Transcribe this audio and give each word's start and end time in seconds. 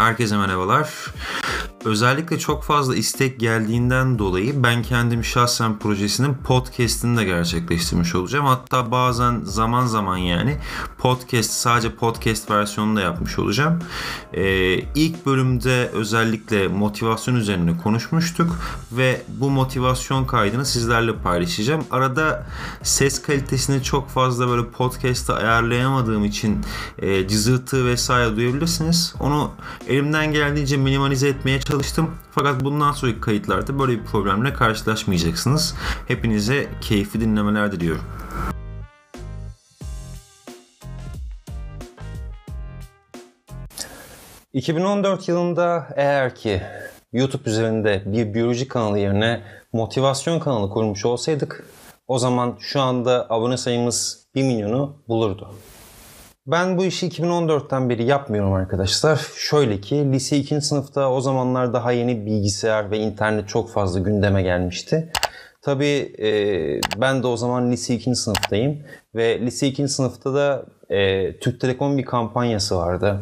Herkese 0.00 0.36
merhabalar. 0.36 0.88
Özellikle 1.84 2.38
çok 2.38 2.64
fazla 2.64 2.96
istek 2.96 3.40
geldiğinden 3.40 4.18
dolayı 4.18 4.62
ben 4.62 4.82
kendim 4.82 5.24
şahsen 5.24 5.78
projesinin 5.78 6.34
podcast'ini 6.34 7.16
de 7.16 7.24
gerçekleştirmiş 7.24 8.14
olacağım. 8.14 8.46
Hatta 8.46 8.90
bazen 8.90 9.40
zaman 9.44 9.86
zaman 9.86 10.16
yani 10.16 10.56
podcast 10.98 11.50
sadece 11.50 11.94
podcast 11.94 12.50
versiyonunu 12.50 12.96
da 12.96 13.00
yapmış 13.00 13.38
olacağım. 13.38 13.78
Ee, 14.32 14.74
ilk 14.94 15.26
bölümde 15.26 15.90
özellikle 15.92 16.68
motivasyon 16.68 17.34
üzerine 17.34 17.78
konuşmuştuk 17.78 18.56
ve 18.92 19.22
bu 19.28 19.50
motivasyon 19.50 20.24
kaydını 20.24 20.66
sizlerle 20.66 21.16
paylaşacağım. 21.16 21.84
Arada 21.90 22.46
ses 22.82 23.22
kalitesini 23.22 23.82
çok 23.82 24.08
fazla 24.08 24.48
böyle 24.48 24.68
podcast'ta 24.68 25.34
ayarlayamadığım 25.34 26.24
için 26.24 26.58
e, 26.98 27.28
cızırtı 27.28 27.86
vesaire 27.86 28.36
duyabilirsiniz. 28.36 29.14
Onu 29.20 29.50
elimden 29.88 30.32
geldiğince 30.32 30.76
minimalize 30.76 31.28
etmeye 31.28 31.60
çalıştım. 31.70 32.10
Fakat 32.30 32.64
bundan 32.64 32.92
sonraki 32.92 33.20
kayıtlarda 33.20 33.78
böyle 33.78 33.92
bir 33.92 34.04
problemle 34.04 34.52
karşılaşmayacaksınız. 34.52 35.74
Hepinize 36.08 36.66
keyifli 36.80 37.20
dinlemeler 37.20 37.72
diliyorum. 37.72 38.04
...2014 44.54 45.30
yılında 45.30 45.88
eğer 45.96 46.34
ki 46.34 46.62
YouTube 47.12 47.50
üzerinde 47.50 48.02
bir 48.06 48.34
biyoloji 48.34 48.68
kanalı 48.68 48.98
yerine 48.98 49.42
motivasyon 49.72 50.40
kanalı 50.40 50.70
kurmuş 50.70 51.04
olsaydık... 51.04 51.64
...o 52.08 52.18
zaman 52.18 52.56
şu 52.60 52.80
anda 52.80 53.26
abone 53.30 53.56
sayımız 53.56 54.26
1 54.34 54.42
milyonu 54.42 54.96
bulurdu. 55.08 55.54
Ben 56.50 56.78
bu 56.78 56.84
işi 56.84 57.08
2014'ten 57.08 57.88
beri 57.88 58.04
yapmıyorum 58.04 58.52
arkadaşlar. 58.52 59.20
Şöyle 59.36 59.80
ki 59.80 60.12
lise 60.12 60.36
2. 60.36 60.60
sınıfta 60.60 61.10
o 61.10 61.20
zamanlar 61.20 61.72
daha 61.72 61.92
yeni 61.92 62.26
bilgisayar 62.26 62.90
ve 62.90 62.98
internet 62.98 63.48
çok 63.48 63.70
fazla 63.70 64.00
gündeme 64.00 64.42
gelmişti. 64.42 65.12
Tabii 65.62 66.14
e, 66.18 66.30
ben 67.00 67.22
de 67.22 67.26
o 67.26 67.36
zaman 67.36 67.72
lise 67.72 67.94
2. 67.94 68.14
sınıftayım 68.14 68.82
ve 69.14 69.40
lise 69.40 69.66
2. 69.66 69.88
sınıfta 69.88 70.34
da 70.34 70.66
e, 70.90 71.32
Türk 71.38 71.60
Telekom 71.60 71.98
bir 71.98 72.04
kampanyası 72.04 72.76
vardı. 72.76 73.20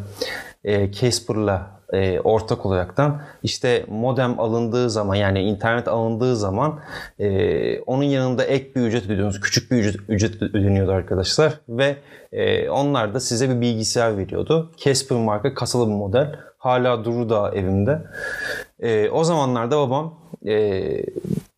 E, 0.64 0.92
Casper'la 0.92 1.77
e, 1.92 2.20
ortak 2.20 2.66
olaraktan 2.66 3.22
işte 3.42 3.84
modem 3.88 4.40
alındığı 4.40 4.90
zaman 4.90 5.14
yani 5.14 5.42
internet 5.42 5.88
alındığı 5.88 6.36
zaman 6.36 6.80
e, 7.18 7.80
onun 7.80 8.02
yanında 8.02 8.44
ek 8.44 8.74
bir 8.74 8.80
ücret 8.80 9.04
ödüyorsunuz. 9.04 9.40
Küçük 9.40 9.70
bir 9.70 9.76
ücret, 9.76 10.00
ücret 10.08 10.42
ödeniyordu 10.42 10.92
arkadaşlar 10.92 11.60
ve 11.68 11.96
e, 12.32 12.70
onlar 12.70 13.14
da 13.14 13.20
size 13.20 13.50
bir 13.50 13.60
bilgisayar 13.60 14.18
veriyordu. 14.18 14.72
Casper 14.76 15.18
marka 15.18 15.54
kasalı 15.54 15.86
bir 15.86 15.94
model. 15.94 16.36
Hala 16.58 17.04
durur 17.04 17.28
da 17.28 17.52
evimde. 17.54 18.02
E, 18.80 19.10
o 19.10 19.24
zamanlarda 19.24 19.78
babam 19.78 20.14
e, 20.46 20.82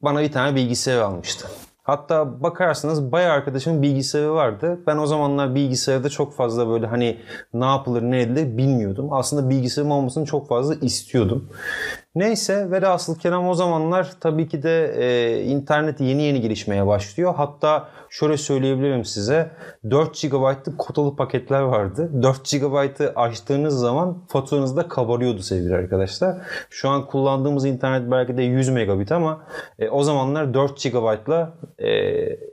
bana 0.02 0.22
bir 0.22 0.32
tane 0.32 0.56
bilgisayar 0.56 0.98
almıştı. 0.98 1.48
Hatta 1.90 2.42
bakarsanız 2.42 3.12
bayağı 3.12 3.32
arkadaşımın 3.32 3.82
bilgisayarı 3.82 4.34
vardı. 4.34 4.80
Ben 4.86 4.98
o 4.98 5.06
zamanlar 5.06 5.54
bilgisayarda 5.54 6.08
çok 6.08 6.34
fazla 6.34 6.68
böyle 6.68 6.86
hani 6.86 7.18
ne 7.54 7.64
yapılır 7.64 8.02
ne 8.02 8.20
edilir 8.20 8.56
bilmiyordum. 8.58 9.12
Aslında 9.12 9.50
bilgisayarım 9.50 9.92
olmasını 9.92 10.24
çok 10.26 10.48
fazla 10.48 10.74
istiyordum. 10.74 11.48
Neyse 12.14 12.70
ve 12.70 12.88
asıl 12.88 13.18
Kerem 13.18 13.48
o 13.48 13.54
zamanlar 13.54 14.10
tabii 14.20 14.48
ki 14.48 14.62
de 14.62 14.94
e, 14.96 15.42
internet 15.42 16.00
yeni 16.00 16.22
yeni 16.22 16.40
gelişmeye 16.40 16.86
başlıyor. 16.86 17.34
Hatta 17.36 17.88
şöyle 18.08 18.36
söyleyebilirim 18.36 19.04
size 19.04 19.50
4 19.90 20.22
GB'lık 20.22 20.78
kotalı 20.78 21.16
paketler 21.16 21.60
vardı. 21.60 22.10
4 22.22 22.50
GB'ı 22.50 23.12
açtığınız 23.16 23.78
zaman 23.78 24.18
faturanızda 24.28 24.88
kabarıyordu 24.88 25.42
sevgili 25.42 25.74
arkadaşlar. 25.74 26.36
Şu 26.70 26.88
an 26.88 27.06
kullandığımız 27.06 27.64
internet 27.64 28.10
belki 28.10 28.36
de 28.36 28.42
100 28.42 28.68
megabit 28.68 29.12
ama 29.12 29.46
e, 29.78 29.88
o 29.88 30.02
zamanlar 30.02 30.54
4 30.54 30.82
GB'la 30.82 31.52
e, 31.78 31.90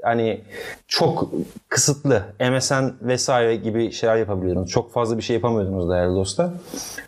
hani 0.03 0.41
çok 0.87 1.29
kısıtlı 1.69 2.23
MSN 2.51 2.93
vesaire 3.01 3.55
gibi 3.55 3.91
şeyler 3.91 4.15
yapabiliyordunuz. 4.17 4.69
Çok 4.69 4.91
fazla 4.91 5.17
bir 5.17 5.23
şey 5.23 5.35
yapamıyordunuz 5.35 5.89
değerli 5.89 6.15
dostlar. 6.15 6.49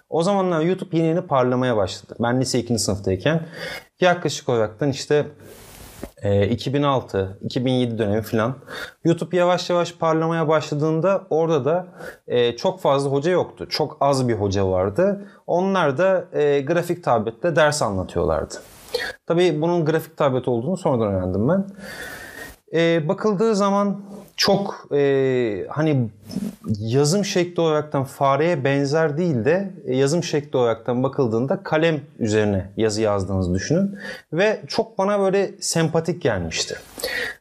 O 0.10 0.24
zamanlar 0.24 0.62
YouTube 0.62 0.98
yeni 0.98 1.08
yeni 1.08 1.22
parlamaya 1.22 1.78
başladı. 1.78 2.16
Ben 2.20 2.42
lise 2.42 2.60
2. 2.60 2.80
sınıftayken 2.80 3.48
yaklaşık 4.00 4.50
olaraktan 4.50 4.90
işte 4.90 5.26
2006-2007 6.24 7.98
dönemi 7.98 8.22
falan 8.22 8.56
YouTube 9.04 9.38
yavaş 9.38 9.70
yavaş 9.70 9.94
parlamaya 9.94 10.48
başladığında 10.48 11.22
orada 11.30 11.66
da 11.66 11.88
e, 12.28 12.58
çok 12.58 12.82
fazla 12.82 13.12
hoca 13.12 13.32
yoktu. 13.32 13.68
Çok 13.70 13.98
az 14.00 14.28
bir 14.28 14.34
hoca 14.34 14.70
vardı. 14.70 15.28
Onlar 15.48 15.98
da 15.98 16.26
e, 16.34 16.62
grafik 16.62 17.04
tablette 17.04 17.56
ders 17.56 17.82
anlatıyorlardı. 17.82 18.56
Tabii 19.28 19.62
bunun 19.62 19.86
grafik 19.86 20.18
tablet 20.18 20.48
olduğunu 20.48 20.78
sonradan 20.78 21.14
öğrendim 21.14 21.50
ben. 21.50 21.66
E, 22.74 23.08
bakıldığı 23.08 23.56
zaman 23.56 24.02
çok 24.40 24.88
e, 24.92 25.66
hani 25.70 26.10
yazım 26.80 27.26
şekli 27.26 27.62
olaraktan 27.62 28.04
fareye 28.04 28.64
benzer 28.64 29.18
değil 29.18 29.46
de 29.46 29.72
e, 29.86 29.96
yazım 29.96 30.24
şekli 30.24 30.58
olaraktan 30.58 31.04
bakıldığında 31.04 31.64
kalem 31.64 32.00
üzerine 32.20 32.70
yazı 32.78 33.02
yazdığınızı 33.02 33.54
düşünün. 33.54 33.98
Ve 34.34 34.62
çok 34.68 34.98
bana 34.98 35.20
böyle 35.20 35.52
sempatik 35.60 36.22
gelmişti. 36.22 36.76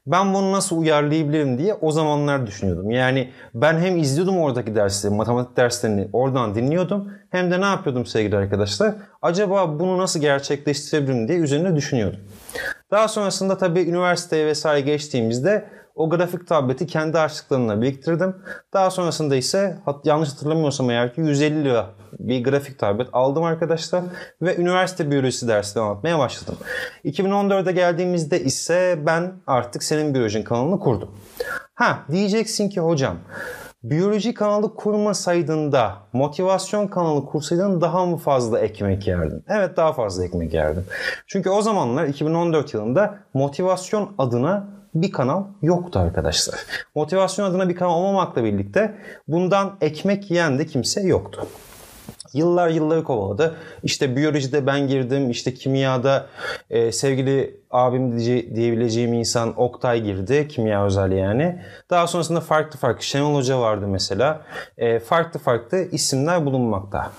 Ben 0.06 0.34
bunu 0.34 0.52
nasıl 0.52 0.78
uyarlayabilirim 0.78 1.58
diye 1.58 1.74
o 1.74 1.92
zamanlar 1.92 2.46
düşünüyordum. 2.46 2.90
Yani 2.90 3.30
ben 3.54 3.78
hem 3.78 3.96
izliyordum 3.96 4.38
oradaki 4.38 4.74
dersleri, 4.74 5.14
matematik 5.14 5.56
derslerini 5.56 6.08
oradan 6.12 6.54
dinliyordum. 6.54 7.12
Hem 7.30 7.50
de 7.50 7.60
ne 7.60 7.64
yapıyordum 7.64 8.06
sevgili 8.06 8.36
arkadaşlar? 8.36 8.94
Acaba 9.22 9.80
bunu 9.80 9.98
nasıl 9.98 10.20
gerçekleştirebilirim 10.20 11.28
diye 11.28 11.38
üzerine 11.38 11.76
düşünüyordum. 11.76 12.20
Daha 12.90 13.08
sonrasında 13.08 13.58
tabii 13.58 13.80
üniversiteye 13.80 14.46
vesaire 14.46 14.80
geçtiğimizde 14.80 15.78
o 15.98 16.10
grafik 16.10 16.46
tableti 16.46 16.86
kendi 16.86 17.18
harçlıklarımla 17.18 17.82
biriktirdim. 17.82 18.36
Daha 18.72 18.90
sonrasında 18.90 19.36
ise 19.36 19.78
yanlış 20.04 20.32
hatırlamıyorsam 20.32 20.90
eğer 20.90 21.14
ki 21.14 21.20
150 21.20 21.64
lira 21.64 21.86
bir 22.18 22.44
grafik 22.44 22.78
tablet 22.78 23.08
aldım 23.12 23.44
arkadaşlar 23.44 24.04
ve 24.42 24.56
üniversite 24.56 25.10
biyolojisi 25.10 25.48
dersleri 25.48 25.84
anlatmaya 25.84 26.18
başladım. 26.18 26.56
2014'e 27.04 27.72
geldiğimizde 27.72 28.40
ise 28.40 28.98
ben 29.06 29.32
artık 29.46 29.82
senin 29.82 30.14
biyolojin 30.14 30.42
kanalını 30.42 30.78
kurdum. 30.78 31.10
Ha 31.74 31.98
diyeceksin 32.10 32.68
ki 32.68 32.80
hocam 32.80 33.16
biyoloji 33.82 34.34
kanalı 34.34 34.74
kurmasaydın 34.74 35.72
da 35.72 35.96
motivasyon 36.12 36.86
kanalı 36.86 37.26
kursaydın 37.26 37.80
daha 37.80 38.06
mı 38.06 38.16
fazla 38.16 38.60
ekmek 38.60 39.06
yerdin? 39.06 39.44
Evet 39.48 39.76
daha 39.76 39.92
fazla 39.92 40.24
ekmek 40.24 40.54
yerdim. 40.54 40.84
Çünkü 41.26 41.50
o 41.50 41.62
zamanlar 41.62 42.04
2014 42.04 42.74
yılında 42.74 43.18
motivasyon 43.34 44.14
adına 44.18 44.77
bir 45.02 45.12
kanal 45.12 45.44
yoktu 45.62 45.98
arkadaşlar. 45.98 46.58
Motivasyon 46.94 47.50
adına 47.50 47.68
bir 47.68 47.76
kanal 47.76 47.94
olmamakla 47.94 48.44
birlikte 48.44 48.94
bundan 49.28 49.76
ekmek 49.80 50.30
yiyen 50.30 50.58
de 50.58 50.66
kimse 50.66 51.00
yoktu. 51.00 51.46
Yıllar 52.34 52.68
yılları 52.68 53.04
kovaladı. 53.04 53.56
İşte 53.82 54.16
biyolojide 54.16 54.66
ben 54.66 54.88
girdim. 54.88 55.30
İşte 55.30 55.54
kimyada 55.54 56.26
e, 56.70 56.92
sevgili 56.92 57.60
abim 57.70 58.18
diye, 58.18 58.56
diyebileceğim 58.56 59.12
insan 59.12 59.60
Oktay 59.60 60.02
girdi. 60.02 60.48
Kimya 60.48 60.84
özel 60.84 61.12
yani. 61.12 61.62
Daha 61.90 62.06
sonrasında 62.06 62.40
farklı 62.40 62.78
farklı 62.78 63.02
Şenol 63.02 63.34
Hoca 63.34 63.60
vardı 63.60 63.86
mesela. 63.88 64.40
E, 64.78 64.98
farklı 64.98 65.40
farklı 65.40 65.78
isimler 65.92 66.46
bulunmakta. 66.46 67.10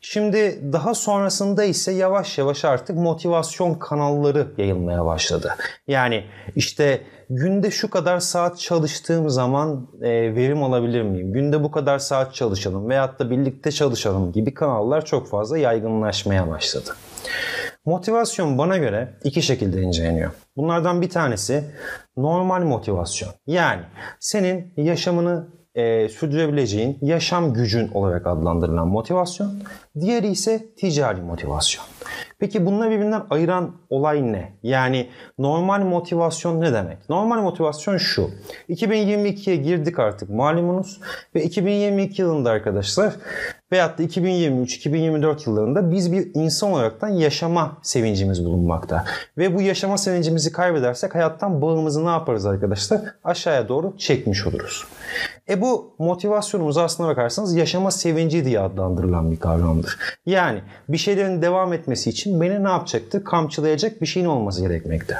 Şimdi 0.00 0.72
daha 0.72 0.94
sonrasında 0.94 1.64
ise 1.64 1.92
yavaş 1.92 2.38
yavaş 2.38 2.64
artık 2.64 2.96
motivasyon 2.96 3.74
kanalları 3.74 4.46
yayılmaya 4.58 5.04
başladı. 5.04 5.54
Yani 5.86 6.24
işte 6.56 7.02
günde 7.34 7.70
şu 7.70 7.90
kadar 7.90 8.20
saat 8.20 8.58
çalıştığım 8.58 9.30
zaman 9.30 9.88
e, 10.02 10.10
verim 10.34 10.62
alabilir 10.62 11.02
miyim? 11.02 11.32
Günde 11.32 11.62
bu 11.62 11.70
kadar 11.70 11.98
saat 11.98 12.34
çalışalım 12.34 12.88
veyahut 12.88 13.18
da 13.18 13.30
birlikte 13.30 13.72
çalışalım 13.72 14.32
gibi 14.32 14.54
kanallar 14.54 15.04
çok 15.04 15.28
fazla 15.28 15.58
yaygınlaşmaya 15.58 16.48
başladı. 16.48 16.90
Motivasyon 17.84 18.58
bana 18.58 18.76
göre 18.76 19.18
iki 19.24 19.42
şekilde 19.42 19.82
inceleniyor. 19.82 20.30
Bunlardan 20.56 21.02
bir 21.02 21.10
tanesi 21.10 21.64
normal 22.16 22.62
motivasyon. 22.62 23.30
Yani 23.46 23.82
senin 24.20 24.72
yaşamını 24.76 25.48
e, 25.74 26.08
sürdürebileceğin 26.08 26.98
yaşam 27.02 27.52
gücün 27.52 27.90
olarak 27.94 28.26
adlandırılan 28.26 28.88
motivasyon. 28.88 29.52
Diğeri 30.00 30.28
ise 30.28 30.74
ticari 30.76 31.22
motivasyon. 31.22 31.84
Peki 32.38 32.66
bunları 32.66 32.90
birbirinden 32.90 33.22
ayıran 33.30 33.76
olay 33.90 34.32
ne? 34.32 34.52
Yani 34.62 35.08
normal 35.38 35.80
motivasyon 35.80 36.60
ne 36.60 36.72
demek? 36.72 37.08
Normal 37.08 37.42
motivasyon 37.42 37.98
şu. 37.98 38.30
2022'ye 38.68 39.56
girdik 39.56 39.98
artık 39.98 40.30
malumunuz 40.30 41.00
ve 41.34 41.42
2022 41.42 42.22
yılında 42.22 42.50
arkadaşlar 42.50 43.14
veyahut 43.72 43.98
da 43.98 44.02
2023-2024 44.02 45.48
yıllarında 45.48 45.90
biz 45.90 46.12
bir 46.12 46.30
insan 46.34 46.72
olaraktan 46.72 47.08
yaşama 47.08 47.78
sevincimiz 47.82 48.44
bulunmakta. 48.44 49.04
Ve 49.38 49.54
bu 49.54 49.62
yaşama 49.62 49.98
sevincimizi 49.98 50.52
kaybedersek 50.52 51.14
hayattan 51.14 51.62
bağımızı 51.62 52.04
ne 52.04 52.10
yaparız 52.10 52.46
arkadaşlar? 52.46 53.00
Aşağıya 53.24 53.68
doğru 53.68 53.98
çekmiş 53.98 54.46
oluruz. 54.46 54.84
E 55.52 55.60
bu 55.60 55.94
motivasyonumuz 55.98 56.78
aslına 56.78 57.08
bakarsanız 57.08 57.54
yaşama 57.54 57.90
sevinci 57.90 58.44
diye 58.44 58.60
adlandırılan 58.60 59.30
bir 59.30 59.36
kavramdır. 59.36 59.98
Yani 60.26 60.62
bir 60.88 60.96
şeylerin 60.96 61.42
devam 61.42 61.72
etmesi 61.72 62.10
için 62.10 62.40
beni 62.40 62.64
ne 62.64 62.68
yapacaktı? 62.68 63.24
Kamçılayacak 63.24 64.00
bir 64.00 64.06
şeyin 64.06 64.26
olması 64.26 64.60
gerekmekte. 64.60 65.16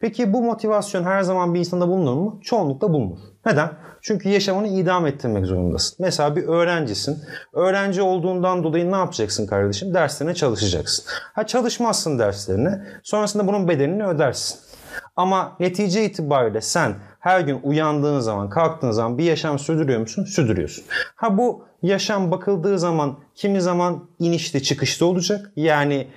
Peki 0.00 0.32
bu 0.32 0.42
motivasyon 0.42 1.04
her 1.04 1.22
zaman 1.22 1.54
bir 1.54 1.58
insanda 1.58 1.88
bulunur 1.88 2.14
mu? 2.14 2.40
Çoğunlukla 2.42 2.92
bulunur. 2.92 3.18
Neden? 3.46 3.70
Çünkü 4.02 4.28
yaşamını 4.28 4.68
idam 4.68 5.06
ettirmek 5.06 5.46
zorundasın. 5.46 5.96
Mesela 6.00 6.36
bir 6.36 6.42
öğrencisin. 6.42 7.18
Öğrenci 7.52 8.02
olduğundan 8.02 8.64
dolayı 8.64 8.92
ne 8.92 8.96
yapacaksın 8.96 9.46
kardeşim? 9.46 9.94
Derslerine 9.94 10.34
çalışacaksın. 10.34 11.04
Ha 11.34 11.46
çalışmazsın 11.46 12.18
derslerine. 12.18 12.82
Sonrasında 13.02 13.46
bunun 13.46 13.68
bedelini 13.68 14.06
ödersin. 14.06 14.67
Ama 15.16 15.56
netice 15.60 16.04
itibariyle 16.04 16.60
sen 16.60 16.94
her 17.20 17.40
gün 17.40 17.60
uyandığın 17.62 18.20
zaman, 18.20 18.50
kalktığın 18.50 18.90
zaman 18.90 19.18
bir 19.18 19.24
yaşam 19.24 19.58
sürdürüyor 19.58 20.00
musun? 20.00 20.24
Sürdürüyorsun. 20.24 20.84
Ha 21.16 21.38
bu 21.38 21.64
yaşam 21.82 22.30
bakıldığı 22.30 22.78
zaman 22.78 23.18
kimi 23.34 23.60
zaman 23.60 24.08
inişli 24.18 24.62
çıkışlı 24.62 25.06
olacak. 25.06 25.52
Yani 25.56 26.08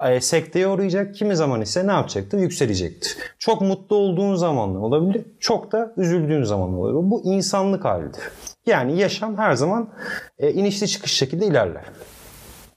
e, 0.00 0.20
sekteye 0.20 0.68
uğrayacak. 0.68 1.14
Kimi 1.14 1.36
zaman 1.36 1.60
ise 1.60 1.86
ne 1.86 1.92
yapacaktır? 1.92 2.38
Yükselecektir. 2.38 3.16
Çok 3.38 3.60
mutlu 3.60 3.96
olduğun 3.96 4.34
zaman 4.34 4.76
olabilir. 4.76 5.26
Çok 5.40 5.72
da 5.72 5.92
üzüldüğün 5.96 6.42
zaman 6.42 6.74
olabilir. 6.74 7.10
Bu 7.10 7.22
insanlık 7.24 7.84
halidir. 7.84 8.22
Yani 8.66 8.98
yaşam 8.98 9.38
her 9.38 9.52
zaman 9.52 9.90
e, 10.38 10.52
inişli 10.52 10.88
çıkış 10.88 11.12
şekilde 11.12 11.46
ilerler. 11.46 11.84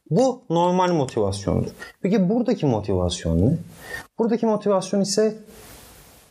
Bu 0.09 0.41
normal 0.49 0.91
motivasyondur. 0.93 1.71
Peki 2.01 2.29
buradaki 2.29 2.65
motivasyon 2.65 3.41
ne? 3.41 3.57
Buradaki 4.19 4.45
motivasyon 4.45 5.01
ise 5.01 5.35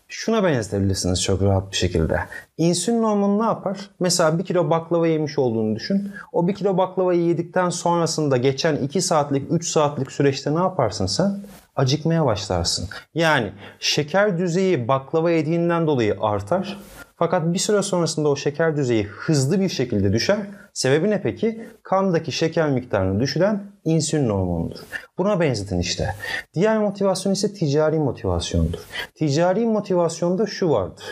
şuna 0.09 0.45
benzetebilirsiniz 0.45 1.23
çok 1.23 1.43
rahat 1.43 1.73
bir 1.73 1.77
şekilde. 1.77 2.21
İnsülin 2.59 3.03
hormonu 3.03 3.43
ne 3.43 3.47
yapar? 3.47 3.91
Mesela 4.01 4.39
bir 4.39 4.45
kilo 4.45 4.71
baklava 4.71 5.07
yemiş 5.07 5.39
olduğunu 5.39 5.77
düşün. 5.77 6.13
O 6.33 6.49
bir 6.49 6.55
kilo 6.55 6.79
baklavayı 6.79 7.21
yedikten 7.21 7.71
sonrasında 7.71 8.37
geçen 8.37 8.77
2 8.77 9.03
saatlik 9.03 9.53
3 9.53 9.69
saatlik 9.69 10.13
süreçte 10.13 10.55
ne 10.55 10.59
yaparsın 10.59 11.07
sen? 11.07 11.41
Acıkmaya 11.77 12.27
başlarsın. 12.27 12.89
Yani 13.15 13.53
şeker 13.81 14.39
düzeyi 14.39 14.89
baklava 14.89 15.31
yediğinden 15.31 15.87
dolayı 15.87 16.17
artar. 16.21 16.79
Fakat 17.23 17.53
bir 17.53 17.59
süre 17.59 17.83
sonrasında 17.83 18.29
o 18.29 18.37
şeker 18.37 18.77
düzeyi 18.77 19.05
hızlı 19.05 19.61
bir 19.61 19.69
şekilde 19.69 20.13
düşer. 20.13 20.39
Sebebi 20.73 21.11
ne 21.11 21.23
peki? 21.23 21.67
Kandaki 21.83 22.33
şeker 22.33 22.71
miktarını 22.71 23.21
düşüren 23.21 23.63
insülin 23.85 24.31
hormonudur. 24.31 24.79
Buna 25.19 25.41
benzetin 25.41 25.79
işte. 25.79 26.15
Diğer 26.55 26.79
motivasyon 26.79 27.33
ise 27.33 27.53
ticari 27.53 27.99
motivasyondur. 27.99 28.79
Ticari 29.15 29.67
motivasyonda 29.67 30.47
şu 30.47 30.71
vardır. 30.71 31.05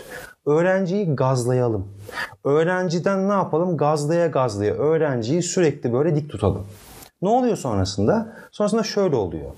Öğrenciyi 0.46 1.14
gazlayalım. 1.16 1.88
Öğrenciden 2.44 3.28
ne 3.28 3.32
yapalım? 3.32 3.76
Gazlaya 3.76 4.26
gazlaya 4.26 4.74
öğrenciyi 4.74 5.42
sürekli 5.42 5.92
böyle 5.92 6.16
dik 6.16 6.30
tutalım. 6.30 6.66
Ne 7.22 7.28
oluyor 7.28 7.56
sonrasında? 7.56 8.36
Sonrasında 8.52 8.82
şöyle 8.82 9.16
oluyor. 9.16 9.50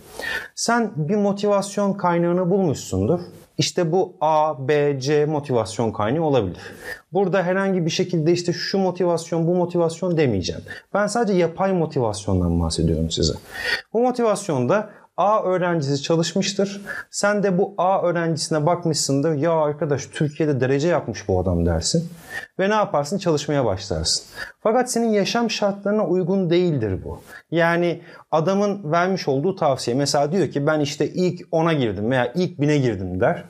Sen 0.55 0.93
bir 0.97 1.17
motivasyon 1.17 1.93
kaynağını 1.93 2.51
bulmuşsundur. 2.51 3.21
İşte 3.59 3.93
bu 3.93 4.17
A, 4.21 4.69
B, 4.69 5.01
C 5.01 5.25
motivasyon 5.27 5.93
kaynağı 5.93 6.23
olabilir. 6.25 6.59
Burada 7.13 7.43
herhangi 7.43 7.85
bir 7.85 7.91
şekilde 7.91 8.33
işte 8.33 8.53
şu 8.53 8.79
motivasyon, 8.79 9.47
bu 9.47 9.55
motivasyon 9.55 10.17
demeyeceğim. 10.17 10.63
Ben 10.95 11.07
sadece 11.07 11.39
yapay 11.39 11.73
motivasyondan 11.73 12.61
bahsediyorum 12.61 13.11
size. 13.11 13.35
Bu 13.93 14.01
motivasyonda 14.01 14.91
A 15.23 15.43
öğrencisi 15.43 16.03
çalışmıştır. 16.03 16.81
Sen 17.11 17.43
de 17.43 17.59
bu 17.59 17.75
A 17.79 18.03
öğrencisine 18.03 18.67
bakmışsındır. 18.67 19.35
Ya 19.35 19.53
arkadaş 19.53 20.07
Türkiye'de 20.07 20.61
derece 20.61 20.89
yapmış 20.89 21.29
bu 21.29 21.41
adam 21.41 21.67
dersin. 21.67 22.11
Ve 22.59 22.71
ne 22.71 22.75
yaparsın? 22.75 23.19
Çalışmaya 23.19 23.65
başlarsın. 23.65 24.25
Fakat 24.61 24.91
senin 24.91 25.09
yaşam 25.09 25.51
şartlarına 25.51 26.07
uygun 26.07 26.51
değildir 26.51 27.05
bu. 27.05 27.21
Yani 27.51 28.03
adamın 28.31 28.93
vermiş 28.93 29.29
olduğu 29.29 29.57
tavsiye 29.57 29.97
mesela 29.97 30.33
diyor 30.33 30.49
ki 30.51 30.67
ben 30.67 30.81
işte 30.81 31.09
ilk 31.09 31.41
10'a 31.41 31.73
girdim 31.73 32.11
veya 32.11 32.33
ilk 32.35 32.59
1000'e 32.59 32.79
girdim 32.79 33.21
der. 33.21 33.45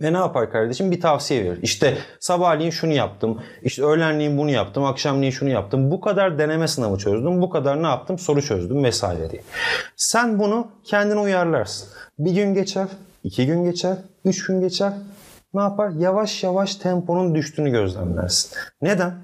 Ve 0.00 0.12
ne 0.12 0.16
yapar 0.16 0.52
kardeşim? 0.52 0.90
Bir 0.90 1.00
tavsiye 1.00 1.44
verir. 1.44 1.58
İşte 1.62 1.98
sabahleyin 2.20 2.70
şunu 2.70 2.92
yaptım, 2.92 3.42
işte 3.62 3.84
öğlenleyin 3.84 4.38
bunu 4.38 4.50
yaptım, 4.50 4.84
akşamleyin 4.84 5.32
şunu 5.32 5.48
yaptım. 5.48 5.90
Bu 5.90 6.00
kadar 6.00 6.38
deneme 6.38 6.68
sınavı 6.68 6.98
çözdüm, 6.98 7.42
bu 7.42 7.50
kadar 7.50 7.82
ne 7.82 7.86
yaptım? 7.86 8.18
Soru 8.18 8.42
çözdüm 8.42 8.84
vesaire 8.84 9.30
diye. 9.30 9.42
Sen 9.96 10.38
bunu 10.38 10.68
kendine 10.84 11.20
uyarlarsın. 11.20 11.88
Bir 12.18 12.32
gün 12.32 12.54
geçer, 12.54 12.86
iki 13.24 13.46
gün 13.46 13.64
geçer, 13.64 13.96
üç 14.24 14.46
gün 14.46 14.60
geçer. 14.60 14.92
Ne 15.54 15.62
yapar? 15.62 15.90
Yavaş 15.90 16.42
yavaş 16.42 16.76
temponun 16.76 17.34
düştüğünü 17.34 17.70
gözlemlersin. 17.70 18.50
Neden? 18.82 19.14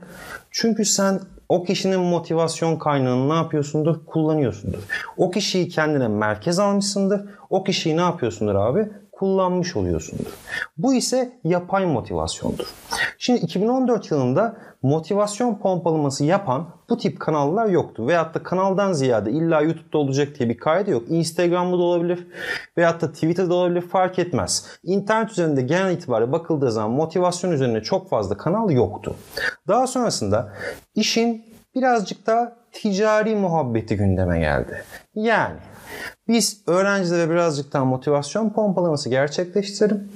Çünkü 0.51 0.85
sen 0.85 1.21
o 1.49 1.65
kişinin 1.65 2.01
motivasyon 2.01 2.77
kaynağını 2.77 3.29
ne 3.29 3.35
yapıyorsundur? 3.35 4.07
Kullanıyorsundur. 4.07 4.79
O 5.17 5.31
kişiyi 5.31 5.69
kendine 5.69 6.09
merkez 6.09 6.59
almışsındır. 6.59 7.21
O 7.51 7.65
kişiyi 7.65 7.97
ne 7.97 8.01
yapıyorsundur 8.01 8.55
abi? 8.55 8.89
Kullanmış 9.23 9.77
oluyorsundur. 9.77 10.33
Bu 10.77 10.95
ise 10.95 11.33
yapay 11.45 11.87
motivasyondur. 11.87 12.67
Şimdi 13.19 13.41
2014 13.41 14.11
yılında 14.11 14.57
motivasyon 14.83 15.55
pompalaması 15.55 16.25
yapan 16.25 16.69
bu 16.91 16.99
tip 16.99 17.21
kanallar 17.21 17.67
yoktu. 17.67 18.07
Veyahut 18.07 18.35
da 18.35 18.43
kanaldan 18.43 18.93
ziyade 18.93 19.31
illa 19.31 19.61
YouTube'da 19.61 19.99
olacak 19.99 20.39
diye 20.39 20.49
bir 20.49 20.57
kaydı 20.57 20.91
yok. 20.91 21.03
Instagram'da 21.09 21.79
da 21.79 21.83
olabilir 21.83 22.27
veyahut 22.77 23.01
da 23.01 23.13
Twitter'da 23.13 23.55
olabilir 23.55 23.81
fark 23.81 24.19
etmez. 24.19 24.79
İnternet 24.83 25.31
üzerinde 25.31 25.63
genel 25.63 25.93
itibariyle 25.93 26.33
bakıldığı 26.33 26.73
zaman 26.73 26.91
motivasyon 26.91 27.53
üzerine 27.53 27.83
çok 27.83 28.11
fazla 28.11 28.37
kanal 28.37 28.71
yoktu. 28.71 29.15
Daha 29.69 29.87
sonrasında 29.87 30.53
işin 30.95 31.45
birazcık 31.75 32.27
daha 32.27 32.57
ticari 32.73 33.37
muhabbeti 33.37 33.97
gündeme 33.97 34.39
geldi. 34.39 34.85
Yani 35.15 35.57
biz 36.29 36.63
öğrencilere 36.67 37.31
birazcık 37.31 37.73
daha 37.73 37.85
motivasyon 37.85 38.51
pompalaması 38.51 39.09
gerçekleştirelim. 39.09 40.13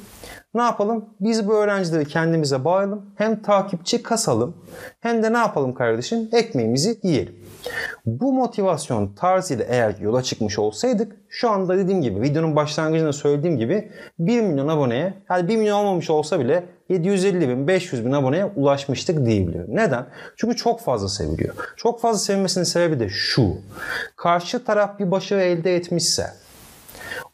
Ne 0.56 0.62
yapalım? 0.62 1.04
Biz 1.20 1.48
bu 1.48 1.54
öğrencileri 1.54 2.04
kendimize 2.04 2.64
bağlayalım. 2.64 3.06
Hem 3.16 3.42
takipçi 3.42 4.02
kasalım 4.02 4.56
hem 5.00 5.22
de 5.22 5.32
ne 5.32 5.38
yapalım 5.38 5.74
kardeşim? 5.74 6.28
Ekmeğimizi 6.32 6.98
yiyelim. 7.02 7.34
Bu 8.06 8.32
motivasyon 8.32 9.14
tarzıyla 9.14 9.64
eğer 9.68 9.94
yola 10.00 10.22
çıkmış 10.22 10.58
olsaydık 10.58 11.16
şu 11.28 11.50
anda 11.50 11.78
dediğim 11.78 12.02
gibi 12.02 12.22
videonun 12.22 12.56
başlangıcında 12.56 13.12
söylediğim 13.12 13.58
gibi 13.58 13.88
1 14.18 14.40
milyon 14.40 14.68
aboneye 14.68 15.14
yani 15.30 15.48
1 15.48 15.56
milyon 15.56 15.78
olmamış 15.78 16.10
olsa 16.10 16.40
bile 16.40 16.64
750 16.88 17.48
bin 17.48 17.68
500 17.68 18.06
bin 18.06 18.12
aboneye 18.12 18.44
ulaşmıştık 18.44 19.26
diyebiliyorum. 19.26 19.76
Neden? 19.76 20.06
Çünkü 20.36 20.56
çok 20.56 20.80
fazla 20.80 21.08
seviliyor. 21.08 21.54
Çok 21.76 22.00
fazla 22.00 22.18
sevilmesinin 22.18 22.64
sebebi 22.64 23.00
de 23.00 23.08
şu. 23.08 23.54
Karşı 24.16 24.64
taraf 24.64 24.98
bir 24.98 25.10
başarı 25.10 25.40
elde 25.40 25.76
etmişse 25.76 26.26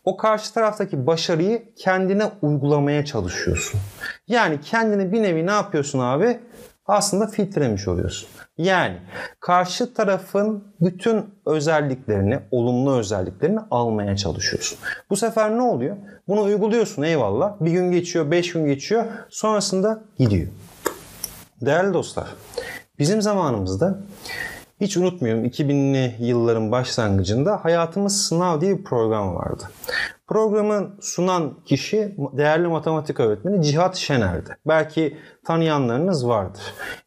o 0.05 0.17
karşı 0.17 0.55
taraftaki 0.55 1.07
başarıyı 1.07 1.75
kendine 1.77 2.31
uygulamaya 2.43 3.05
çalışıyorsun. 3.05 3.81
Yani 4.29 4.61
kendini 4.61 5.13
bir 5.13 5.23
nevi 5.23 5.47
ne 5.47 5.51
yapıyorsun 5.51 5.99
abi? 5.99 6.41
Aslında 6.87 7.27
filtrelemiş 7.27 7.89
oluyorsun. 7.89 8.29
Yani 8.59 8.97
karşı 9.41 9.95
tarafın 9.95 10.65
bütün 10.81 11.25
özelliklerini, 11.47 12.39
olumlu 12.51 12.97
özelliklerini 12.97 13.61
almaya 13.71 14.17
çalışıyorsun. 14.17 14.79
Bu 15.11 15.17
sefer 15.17 15.51
ne 15.51 15.63
oluyor? 15.63 15.97
Bunu 16.29 16.43
uyguluyorsun 16.43 17.03
eyvallah. 17.03 17.61
Bir 17.61 17.71
gün 17.71 17.93
geçiyor, 17.93 18.31
beş 18.31 18.53
gün 18.53 18.67
geçiyor. 18.67 19.05
Sonrasında 19.31 20.03
gidiyor. 20.19 20.49
Değerli 21.61 21.95
dostlar, 21.95 22.27
bizim 22.99 23.23
zamanımızda 23.23 23.99
hiç 24.83 24.97
unutmuyorum 24.97 25.45
2000'li 25.45 26.15
yılların 26.19 26.73
başlangıcında 26.73 27.65
Hayatımız 27.65 28.23
Sınav 28.23 28.61
diye 28.61 28.79
bir 28.79 28.85
program 28.85 29.35
vardı. 29.35 29.63
Programın 30.27 30.99
sunan 31.01 31.65
kişi 31.65 32.17
değerli 32.33 32.69
matematik 32.69 33.21
öğretmeni 33.21 33.63
Cihat 33.63 33.97
Şener'di. 33.97 34.57
Belki 34.69 35.19
tanıyanlarınız 35.47 36.29
vardır. 36.29 36.63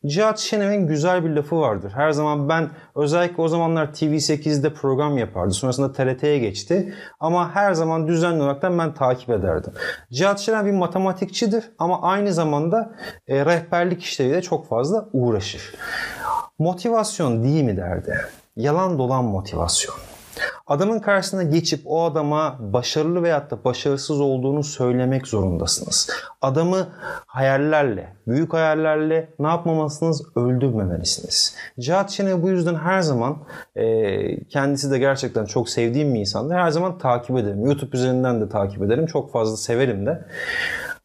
Cihat 0.05 0.39
Şener'in 0.39 0.88
güzel 0.88 1.25
bir 1.25 1.29
lafı 1.29 1.60
vardır. 1.60 1.91
Her 1.96 2.12
zaman 2.12 2.50
ben 2.50 2.70
özellikle 2.96 3.44
o 3.44 3.48
zamanlar 3.48 3.86
TV8'de 3.86 4.74
program 4.74 5.17
yapardı. 5.17 5.53
Sonrasında 5.53 5.91
TRT'ye 5.91 6.39
geçti. 6.39 6.94
Ama 7.20 7.55
her 7.55 7.74
zaman 7.74 8.08
düzenli 8.08 8.44
olarak 8.44 8.63
ben 8.63 8.94
takip 8.94 9.29
ederdim. 9.29 9.74
Cihat 10.12 10.39
Şener 10.39 10.65
bir 10.65 10.72
matematikçidir 10.72 11.72
ama 11.79 12.01
aynı 12.01 12.34
zamanda 12.34 12.96
e, 13.27 13.46
rehberlik 13.46 14.03
işleriyle 14.03 14.41
çok 14.41 14.67
fazla 14.70 15.10
uğraşır. 15.13 15.74
Motivasyon 16.60 17.44
değil 17.44 17.64
mi 17.64 17.78
derdi. 17.78 18.18
Yalan 18.56 18.98
dolan 18.98 19.26
motivasyon. 19.26 19.96
Adamın 20.68 21.00
karşısına 21.00 21.44
geçip 21.44 21.82
o 21.86 22.04
adama 22.04 22.58
başarılı 22.60 23.24
veyahut 23.24 23.52
da 23.52 23.64
başarısız 23.64 24.20
olduğunu 24.20 24.64
söylemek 24.64 25.28
zorundasınız. 25.28 26.10
Adamı 26.42 26.88
hayallerle, 27.26 28.14
büyük 28.28 28.54
hayallerle 28.54 29.30
ne 29.40 29.48
yapmamalısınız? 29.48 30.24
Öldürmemelisiniz. 30.36 31.56
Cihat 31.80 32.12
Şener 32.12 32.44
bu 32.44 32.50
yüzden 32.50 32.76
her 32.76 33.02
zaman 33.02 33.38
e, 33.76 34.44
kendisi 34.44 34.92
de 34.92 35.00
gerçekten 35.00 35.46
çok 35.46 35.70
sevdiğim 35.70 36.14
bir 36.14 36.20
insandır. 36.20 36.56
Her 36.56 36.70
zaman 36.70 36.98
takip 36.98 37.38
ederim. 37.38 37.66
YouTube 37.66 37.98
üzerinden 37.98 38.42
de 38.42 38.50
takip 38.50 38.84
ederim. 38.84 39.06
Çok 39.06 39.32
fazla 39.32 39.58
severim 39.58 40.06
de. 40.06 40.26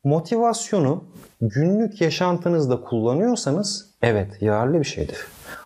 Motivasyonu 0.04 1.04
günlük 1.40 2.00
yaşantınızda 2.00 2.80
kullanıyorsanız 2.80 3.90
evet 4.02 4.42
yararlı 4.42 4.78
bir 4.78 4.84
şeydir. 4.84 5.18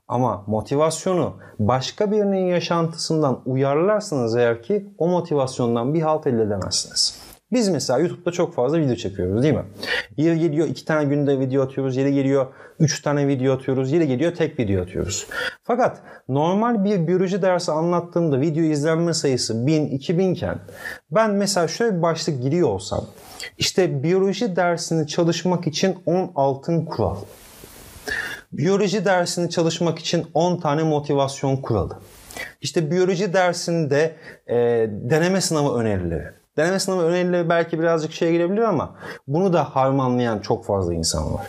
Ama 0.09 0.45
motivasyonu 0.47 1.35
başka 1.59 2.11
birinin 2.11 2.47
yaşantısından 2.47 3.43
uyarlarsanız 3.47 4.37
eğer 4.37 4.63
ki 4.63 4.95
o 4.99 5.09
motivasyondan 5.09 5.95
bir 5.95 6.03
halt 6.03 6.27
elde 6.27 6.43
edemezsiniz. 6.43 7.25
Biz 7.53 7.69
mesela 7.69 7.99
YouTube'da 7.99 8.31
çok 8.31 8.55
fazla 8.55 8.79
video 8.79 8.95
çekiyoruz 8.95 9.43
değil 9.43 9.55
mi? 9.55 9.65
Yeri 10.17 10.39
geliyor 10.39 10.69
iki 10.69 10.85
tane 10.85 11.05
günde 11.05 11.41
video 11.41 11.63
atıyoruz, 11.63 11.97
yeri 11.97 12.15
geliyor 12.15 12.47
üç 12.79 13.03
tane 13.03 13.29
video 13.29 13.55
atıyoruz, 13.55 13.93
yeri 13.93 14.09
geliyor 14.09 14.35
tek 14.35 14.59
video 14.59 14.83
atıyoruz. 14.83 15.27
Fakat 15.63 16.03
normal 16.29 16.85
bir 16.85 17.07
biyoloji 17.07 17.43
dersi 17.43 17.73
anlattığımda 17.73 18.41
video 18.41 18.63
izlenme 18.63 19.15
sayısı 19.15 19.67
1000, 19.67 19.87
2000 19.87 20.35
iken 20.35 20.59
ben 21.11 21.31
mesela 21.31 21.69
şöyle 21.69 21.97
bir 21.97 22.03
başlık 22.03 22.43
giriyor 22.43 22.69
olsam 22.69 23.05
işte 23.59 24.03
biyoloji 24.03 24.57
dersini 24.57 25.07
çalışmak 25.07 25.67
için 25.67 25.97
10 26.07 26.33
altın 26.35 26.85
kural. 26.85 27.17
Biyoloji 28.59 29.05
dersini 29.05 29.51
çalışmak 29.51 29.99
için 29.99 30.27
10 30.35 30.61
tane 30.61 30.83
motivasyon 30.83 31.57
kuralı. 31.57 31.99
İşte 32.61 32.91
biyoloji 32.91 33.33
dersinde 33.33 34.17
e, 34.47 34.57
deneme 34.91 35.41
sınavı 35.41 35.79
önerileri. 35.79 36.25
Deneme 36.57 36.79
sınavı 36.79 37.03
önerileri 37.03 37.49
belki 37.49 37.79
birazcık 37.79 38.13
şeye 38.13 38.33
girebilir 38.33 38.63
ama 38.63 38.97
bunu 39.29 39.53
da 39.53 39.65
harmanlayan 39.65 40.39
çok 40.39 40.65
fazla 40.65 40.95
insan 40.95 41.35
var. 41.35 41.47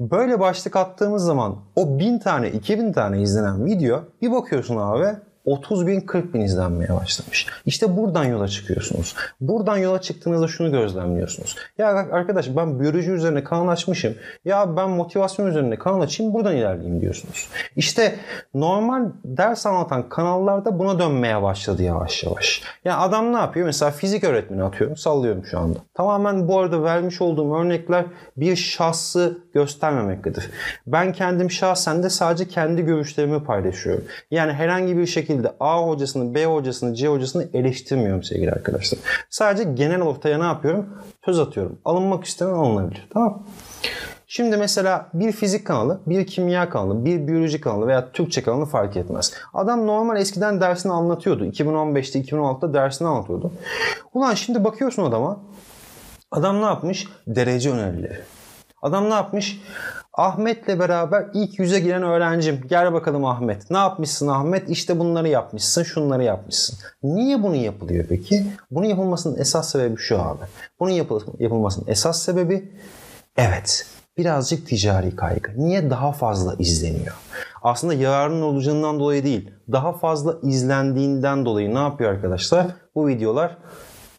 Böyle 0.00 0.40
başlık 0.40 0.76
attığımız 0.76 1.24
zaman 1.24 1.56
o 1.76 1.98
1000 1.98 2.18
tane 2.18 2.50
2000 2.50 2.92
tane 2.92 3.22
izlenen 3.22 3.64
video 3.64 4.04
bir 4.22 4.32
bakıyorsun 4.32 4.76
abi 4.76 5.06
30 5.48 5.86
bin 5.86 6.00
40 6.00 6.34
bin 6.34 6.40
izlenmeye 6.40 6.94
başlamış. 6.94 7.46
İşte 7.66 7.96
buradan 7.96 8.24
yola 8.24 8.48
çıkıyorsunuz. 8.48 9.14
Buradan 9.40 9.76
yola 9.76 10.00
çıktığınızda 10.00 10.48
şunu 10.48 10.70
gözlemliyorsunuz. 10.70 11.56
Ya 11.78 11.88
arkadaş 11.88 12.48
ben 12.56 12.80
biyoloji 12.80 13.10
üzerine 13.10 13.44
kanal 13.44 13.68
açmışım. 13.68 14.14
Ya 14.44 14.76
ben 14.76 14.90
motivasyon 14.90 15.46
üzerine 15.46 15.76
kanal 15.76 16.00
açayım 16.00 16.34
buradan 16.34 16.56
ilerleyeyim 16.56 17.00
diyorsunuz. 17.00 17.48
İşte 17.76 18.14
normal 18.54 19.04
ders 19.24 19.66
anlatan 19.66 20.08
kanallarda 20.08 20.78
buna 20.78 20.98
dönmeye 20.98 21.42
başladı 21.42 21.82
yavaş 21.82 22.24
yavaş. 22.24 22.62
Yani 22.84 22.96
adam 22.96 23.32
ne 23.32 23.36
yapıyor? 23.36 23.66
Mesela 23.66 23.90
fizik 23.90 24.24
öğretmeni 24.24 24.62
atıyorum. 24.62 24.96
Sallıyorum 24.96 25.44
şu 25.44 25.58
anda. 25.58 25.78
Tamamen 25.94 26.48
bu 26.48 26.58
arada 26.58 26.82
vermiş 26.82 27.20
olduğum 27.20 27.54
örnekler 27.54 28.04
bir 28.36 28.56
şahsı 28.56 29.38
göstermemektedir. 29.54 30.50
Ben 30.86 31.12
kendim 31.12 31.50
şahsen 31.50 32.02
de 32.02 32.10
sadece 32.10 32.48
kendi 32.48 32.82
görüşlerimi 32.82 33.44
paylaşıyorum. 33.44 34.04
Yani 34.30 34.52
herhangi 34.52 34.96
bir 34.96 35.06
şekilde 35.06 35.37
şekilde 35.38 35.56
A 35.60 35.88
hocasını, 35.88 36.34
B 36.34 36.46
hocasını, 36.46 36.94
C 36.94 37.08
hocasını 37.08 37.48
eleştirmiyorum 37.54 38.22
sevgili 38.22 38.50
arkadaşlar. 38.50 39.00
Sadece 39.30 39.64
genel 39.64 40.02
ortaya 40.02 40.38
ne 40.38 40.44
yapıyorum? 40.44 40.86
Söz 41.24 41.38
atıyorum. 41.38 41.78
Alınmak 41.84 42.24
isteyen 42.24 42.48
alınabilir. 42.48 43.08
Tamam 43.12 43.42
Şimdi 44.30 44.56
mesela 44.56 45.08
bir 45.14 45.32
fizik 45.32 45.66
kanalı, 45.66 46.00
bir 46.06 46.26
kimya 46.26 46.68
kanalı, 46.70 47.04
bir 47.04 47.28
biyoloji 47.28 47.60
kanalı 47.60 47.86
veya 47.86 48.12
Türkçe 48.12 48.42
kanalı 48.42 48.66
fark 48.66 48.96
etmez. 48.96 49.32
Adam 49.54 49.86
normal 49.86 50.16
eskiden 50.16 50.60
dersini 50.60 50.92
anlatıyordu. 50.92 51.44
2015'te, 51.44 52.20
2016'da 52.20 52.74
dersini 52.74 53.08
anlatıyordu. 53.08 53.52
Ulan 54.14 54.34
şimdi 54.34 54.64
bakıyorsun 54.64 55.02
adama. 55.02 55.40
Adam 56.30 56.60
ne 56.60 56.64
yapmış? 56.64 57.08
Derece 57.26 57.70
önerileri. 57.70 58.18
Adam 58.82 59.10
ne 59.10 59.14
yapmış? 59.14 59.60
Ahmet'le 60.18 60.78
beraber 60.78 61.26
ilk 61.34 61.58
yüze 61.58 61.80
giren 61.80 62.02
öğrencim. 62.02 62.60
Gel 62.68 62.92
bakalım 62.92 63.24
Ahmet. 63.24 63.70
Ne 63.70 63.78
yapmışsın 63.78 64.28
Ahmet? 64.28 64.70
İşte 64.70 64.98
bunları 64.98 65.28
yapmışsın, 65.28 65.82
şunları 65.82 66.24
yapmışsın. 66.24 66.78
Niye 67.02 67.42
bunu 67.42 67.56
yapılıyor 67.56 68.04
peki? 68.08 68.46
Bunun 68.70 68.86
yapılmasının 68.86 69.38
esas 69.38 69.70
sebebi 69.70 69.96
şu 69.96 70.22
abi. 70.22 70.44
Bunun 70.80 70.90
yapılmasının 71.38 71.88
esas 71.88 72.22
sebebi 72.22 72.72
evet 73.36 73.86
birazcık 74.16 74.66
ticari 74.66 75.16
kaygı. 75.16 75.50
Niye 75.56 75.90
daha 75.90 76.12
fazla 76.12 76.54
izleniyor? 76.58 77.14
Aslında 77.62 77.94
yararının 77.94 78.42
olacağından 78.42 79.00
dolayı 79.00 79.24
değil. 79.24 79.50
Daha 79.72 79.92
fazla 79.92 80.36
izlendiğinden 80.42 81.44
dolayı 81.44 81.74
ne 81.74 81.78
yapıyor 81.78 82.10
arkadaşlar? 82.10 82.66
Bu 82.94 83.08
videolar 83.08 83.56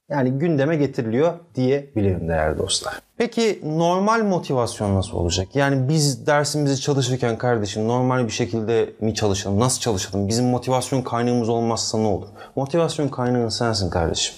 yani 0.09 0.31
gündeme 0.31 0.75
getiriliyor 0.75 1.33
diyebilirim 1.55 2.27
değerli 2.27 2.57
dostlar. 2.57 2.99
Peki 3.17 3.61
normal 3.63 4.23
motivasyon 4.23 4.95
nasıl 4.95 5.17
olacak? 5.17 5.55
Yani 5.55 5.89
biz 5.89 6.27
dersimizi 6.27 6.81
çalışırken 6.81 7.37
kardeşim 7.37 7.87
normal 7.87 8.25
bir 8.25 8.31
şekilde 8.31 8.89
mi 9.01 9.15
çalışalım? 9.15 9.59
Nasıl 9.59 9.79
çalışalım? 9.79 10.27
Bizim 10.27 10.45
motivasyon 10.45 11.01
kaynağımız 11.01 11.49
olmazsa 11.49 11.97
ne 11.97 12.07
olur? 12.07 12.27
Motivasyon 12.55 13.07
kaynağın 13.07 13.49
sensin 13.49 13.89
kardeşim. 13.89 14.35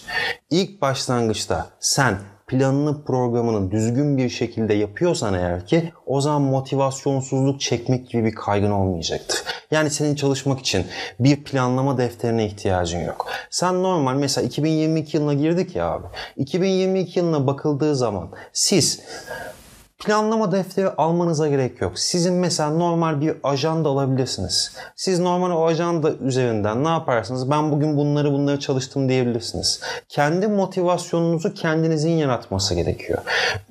İlk 0.49 0.81
başlangıçta 0.81 1.67
sen 1.79 2.15
planını 2.51 3.03
programını 3.03 3.71
düzgün 3.71 4.17
bir 4.17 4.29
şekilde 4.29 4.73
yapıyorsan 4.73 5.33
eğer 5.33 5.65
ki 5.65 5.93
o 6.05 6.21
zaman 6.21 6.41
motivasyonsuzluk 6.41 7.61
çekmek 7.61 8.09
gibi 8.09 8.25
bir 8.25 8.35
kaygın 8.35 8.71
olmayacaktır. 8.71 9.43
Yani 9.71 9.89
senin 9.89 10.15
çalışmak 10.15 10.59
için 10.59 10.85
bir 11.19 11.43
planlama 11.43 11.97
defterine 11.97 12.45
ihtiyacın 12.45 12.99
yok. 12.99 13.27
Sen 13.49 13.83
normal 13.83 14.15
mesela 14.15 14.47
2022 14.47 15.17
yılına 15.17 15.33
girdik 15.33 15.75
ya 15.75 15.85
abi. 15.85 16.07
2022 16.37 17.19
yılına 17.19 17.47
bakıldığı 17.47 17.95
zaman 17.95 18.29
siz 18.53 18.99
Planlama 20.05 20.51
defteri 20.51 20.89
almanıza 20.89 21.47
gerek 21.47 21.81
yok. 21.81 21.99
Sizin 21.99 22.33
mesela 22.33 22.69
normal 22.69 23.21
bir 23.21 23.35
ajanda 23.43 23.89
alabilirsiniz. 23.89 24.71
Siz 24.95 25.19
normal 25.19 25.51
o 25.51 25.65
ajanda 25.65 26.13
üzerinden 26.13 26.83
ne 26.83 26.87
yaparsınız? 26.87 27.51
Ben 27.51 27.71
bugün 27.71 27.97
bunları 27.97 28.31
bunları 28.31 28.59
çalıştım 28.59 29.09
diyebilirsiniz. 29.09 29.81
Kendi 30.09 30.47
motivasyonunuzu 30.47 31.53
kendinizin 31.53 32.09
yaratması 32.09 32.75
gerekiyor. 32.75 33.19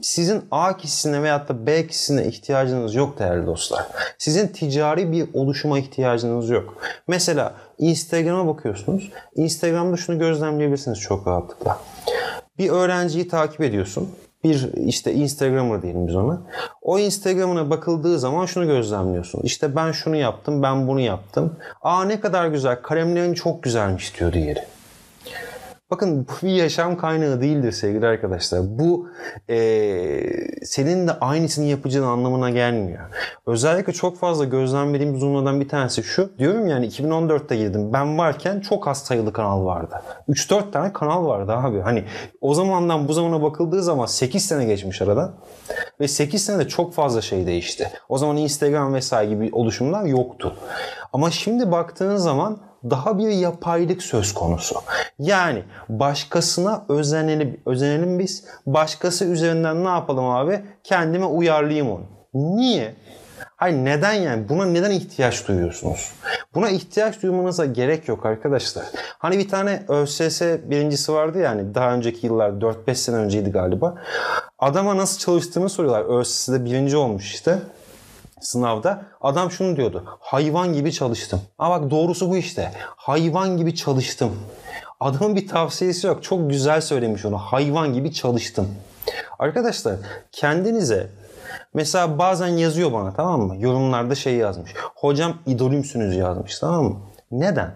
Sizin 0.03 0.43
A 0.51 0.77
kişisine 0.77 1.23
veyahut 1.23 1.49
da 1.49 1.67
B 1.67 1.87
kişisine 1.87 2.27
ihtiyacınız 2.27 2.95
yok 2.95 3.19
değerli 3.19 3.47
dostlar. 3.47 3.87
Sizin 4.19 4.47
ticari 4.47 5.13
bir 5.13 5.29
oluşuma 5.35 5.79
ihtiyacınız 5.79 6.51
yok. 6.51 6.77
Mesela 7.09 7.55
Instagram'a 7.79 8.47
bakıyorsunuz. 8.47 9.11
Instagram'da 9.35 9.97
şunu 9.97 10.19
gözlemleyebilirsiniz 10.19 11.01
çok 11.01 11.27
rahatlıkla. 11.27 11.79
Bir 12.59 12.71
öğrenciyi 12.71 13.29
takip 13.29 13.61
ediyorsun 13.61 14.11
bir 14.45 14.73
işte 14.87 15.15
Instagram'ı 15.15 15.83
diyelim 15.83 16.07
biz 16.07 16.17
ona. 16.17 16.43
O 16.83 16.99
Instagram'ına 16.99 17.71
bakıldığı 17.71 18.19
zaman 18.19 18.47
şunu 18.47 18.67
gözlemliyorsun. 18.67 19.41
İşte 19.43 19.77
ben 19.77 19.93
şunu 19.93 20.17
yaptım, 20.17 20.63
ben 20.63 20.89
bunu 20.89 21.01
yaptım. 21.01 21.57
Aa 21.83 22.05
ne 22.05 22.21
kadar 22.21 22.47
güzel, 22.47 22.83
kalemlerin 22.83 23.35
çok 23.35 23.63
güzelmiş 23.63 24.19
diyor 24.19 24.33
diğeri. 24.33 24.61
Bakın 25.91 26.27
bu 26.27 26.47
bir 26.47 26.53
yaşam 26.53 26.97
kaynağı 26.97 27.41
değildir 27.41 27.73
sevgili 27.73 28.07
arkadaşlar. 28.07 28.61
Bu 28.79 29.09
e, 29.51 29.57
senin 30.63 31.09
de 31.09 31.13
aynısını 31.13 31.65
yapacağın 31.65 32.07
anlamına 32.07 32.51
gelmiyor. 32.51 33.01
Özellikle 33.47 33.93
çok 33.93 34.19
fazla 34.19 34.45
gözlemlediğim 34.45 35.21
durumlardan 35.21 35.61
bir 35.61 35.69
tanesi 35.69 36.03
şu. 36.03 36.39
Diyorum 36.39 36.67
yani 36.67 36.87
2014'te 36.87 37.57
girdim. 37.57 37.93
Ben 37.93 38.19
varken 38.19 38.61
çok 38.61 38.89
az 38.89 38.99
sayılı 38.99 39.33
kanal 39.33 39.65
vardı. 39.65 40.03
3-4 40.29 40.71
tane 40.71 40.93
kanal 40.93 41.27
vardı 41.27 41.53
abi. 41.53 41.81
Hani 41.81 42.05
o 42.41 42.55
zamandan 42.55 43.09
bu 43.09 43.13
zamana 43.13 43.43
bakıldığı 43.43 43.83
zaman 43.83 44.07
8 44.07 44.47
sene 44.47 44.65
geçmiş 44.65 45.03
aradan. 45.03 45.35
Ve 46.01 46.09
8 46.09 46.45
senede 46.45 46.69
çok 46.69 46.95
fazla 46.95 47.21
şey 47.21 47.47
değişti. 47.47 47.91
O 48.09 48.19
zaman 48.19 48.37
Instagram 48.37 48.95
vesaire 48.95 49.31
gibi 49.31 49.51
oluşumlar 49.53 50.05
yoktu. 50.05 50.57
Ama 51.13 51.31
şimdi 51.31 51.73
baktığın 51.73 52.17
zaman 52.17 52.59
daha 52.85 53.19
bir 53.19 53.29
yapaylık 53.29 54.03
söz 54.03 54.35
konusu. 54.35 54.77
Yani 55.19 55.63
başkasına 55.89 56.85
özenelim, 56.89 57.61
özenelim 57.67 58.19
biz. 58.19 58.45
Başkası 58.67 59.25
üzerinden 59.25 59.85
ne 59.85 59.89
yapalım 59.89 60.25
abi? 60.25 60.61
Kendime 60.85 61.25
uyarlayayım 61.27 61.91
onu. 61.91 62.05
Niye? 62.35 62.95
Hayır 63.57 63.77
neden 63.77 64.13
yani? 64.13 64.49
Buna 64.49 64.65
neden 64.65 64.91
ihtiyaç 64.91 65.49
duyuyorsunuz? 65.49 66.13
Buna 66.55 66.69
ihtiyaç 66.69 67.23
duymanıza 67.23 67.65
gerek 67.65 68.09
yok 68.09 68.27
arkadaşlar. 68.27 68.85
Hani 69.19 69.39
bir 69.39 69.49
tane 69.49 69.83
ÖSS 69.89 70.43
birincisi 70.43 71.13
vardı 71.13 71.39
yani 71.39 71.75
daha 71.75 71.93
önceki 71.95 72.27
yıllar 72.27 72.51
4-5 72.51 72.95
sene 72.95 73.17
önceydi 73.17 73.51
galiba. 73.51 73.95
Adama 74.59 74.97
nasıl 74.97 75.19
çalıştığını 75.19 75.69
soruyorlar. 75.69 76.21
ÖSS'de 76.21 76.65
birinci 76.65 76.97
olmuş 76.97 77.35
işte 77.35 77.59
sınavda 78.41 79.03
adam 79.21 79.51
şunu 79.51 79.77
diyordu. 79.77 80.05
Hayvan 80.21 80.73
gibi 80.73 80.93
çalıştım. 80.93 81.41
Ama 81.59 81.81
bak 81.81 81.91
doğrusu 81.91 82.31
bu 82.31 82.37
işte. 82.37 82.73
Hayvan 82.97 83.57
gibi 83.57 83.75
çalıştım. 83.75 84.37
Adamın 85.01 85.37
bir 85.37 85.49
tavsiyesi 85.49 86.07
yok. 86.07 86.23
Çok 86.23 86.51
güzel 86.51 86.81
söylemiş 86.81 87.25
onu. 87.25 87.39
Hayvan 87.39 87.95
gibi 87.95 88.13
çalıştım. 88.13 88.69
Arkadaşlar 89.39 89.95
kendinize 90.33 91.11
mesela 91.75 92.19
bazen 92.19 92.49
yazıyor 92.49 92.93
bana 92.93 93.13
tamam 93.13 93.41
mı? 93.41 93.57
Yorumlarda 93.59 94.15
şey 94.15 94.35
yazmış. 94.35 94.75
Hocam 94.95 95.35
idolümsünüz 95.47 96.17
yazmış 96.17 96.59
tamam 96.59 96.85
mı? 96.85 96.97
Neden? 97.31 97.73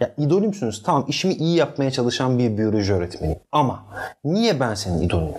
Ya 0.00 0.10
idolümsünüz. 0.18 0.82
Tamam 0.82 1.04
işimi 1.08 1.34
iyi 1.34 1.56
yapmaya 1.56 1.90
çalışan 1.90 2.38
bir 2.38 2.58
biyoloji 2.58 2.92
öğretmeniyim. 2.94 3.40
Ama 3.52 3.84
niye 4.24 4.60
ben 4.60 4.74
senin 4.74 5.02
idolünüm? 5.02 5.34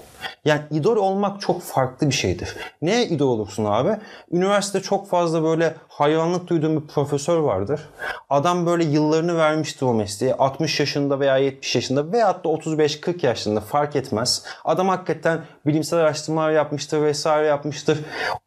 Yani 0.46 0.62
idol 0.72 0.96
olmak 0.96 1.42
çok 1.42 1.62
farklı 1.62 2.08
bir 2.08 2.14
şeydir. 2.14 2.56
Neye 2.82 3.08
idol 3.08 3.28
olursun 3.28 3.66
abi? 3.66 3.98
Üniversitede 4.32 4.84
çok 4.84 5.10
fazla 5.10 5.44
böyle 5.44 5.76
hayranlık 5.88 6.48
duyduğum 6.48 6.82
bir 6.82 6.88
profesör 6.88 7.38
vardır. 7.38 7.90
Adam 8.30 8.66
böyle 8.66 8.84
yıllarını 8.84 9.38
vermiştir 9.38 9.86
o 9.86 9.94
mesleğe. 9.94 10.34
60 10.34 10.80
yaşında 10.80 11.20
veya 11.20 11.38
70 11.38 11.76
yaşında 11.76 12.12
veyahut 12.12 12.46
da 12.46 12.50
35-40 12.50 13.26
yaşında 13.26 13.62
fark 13.62 13.96
etmez. 13.96 14.44
Adam 14.66 14.90
hakikaten 14.90 15.42
bilimsel 15.66 16.00
araştırmalar 16.00 16.52
yapmıştır 16.52 17.02
vesaire 17.02 17.48
yapmıştır. 17.48 18.00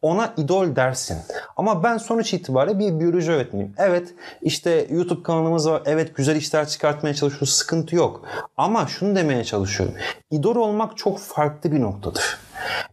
Ona 0.03 0.35
idol 0.37 0.77
dersin. 0.77 1.19
Ama 1.57 1.83
ben 1.83 1.99
sonuç 1.99 2.35
itibariyle 2.35 2.79
bir 2.79 3.01
biyoloji 3.01 3.33
öğretmeniyim. 3.33 3.75
Evet 3.79 4.15
işte 4.43 4.87
YouTube 4.91 5.23
kanalımız 5.23 5.69
var. 5.69 5.83
Evet 5.87 6.15
güzel 6.17 6.37
işler 6.37 6.69
çıkartmaya 6.69 7.15
çalışıyoruz. 7.15 7.51
Sıkıntı 7.51 7.97
yok. 7.97 8.25
Ama 8.57 8.87
şunu 8.87 9.17
demeye 9.17 9.45
çalışıyorum. 9.45 9.97
İdol 10.31 10.57
olmak 10.57 10.97
çok 10.97 11.19
farklı 11.19 11.68
bir 11.73 11.81
noktadır. 11.81 12.39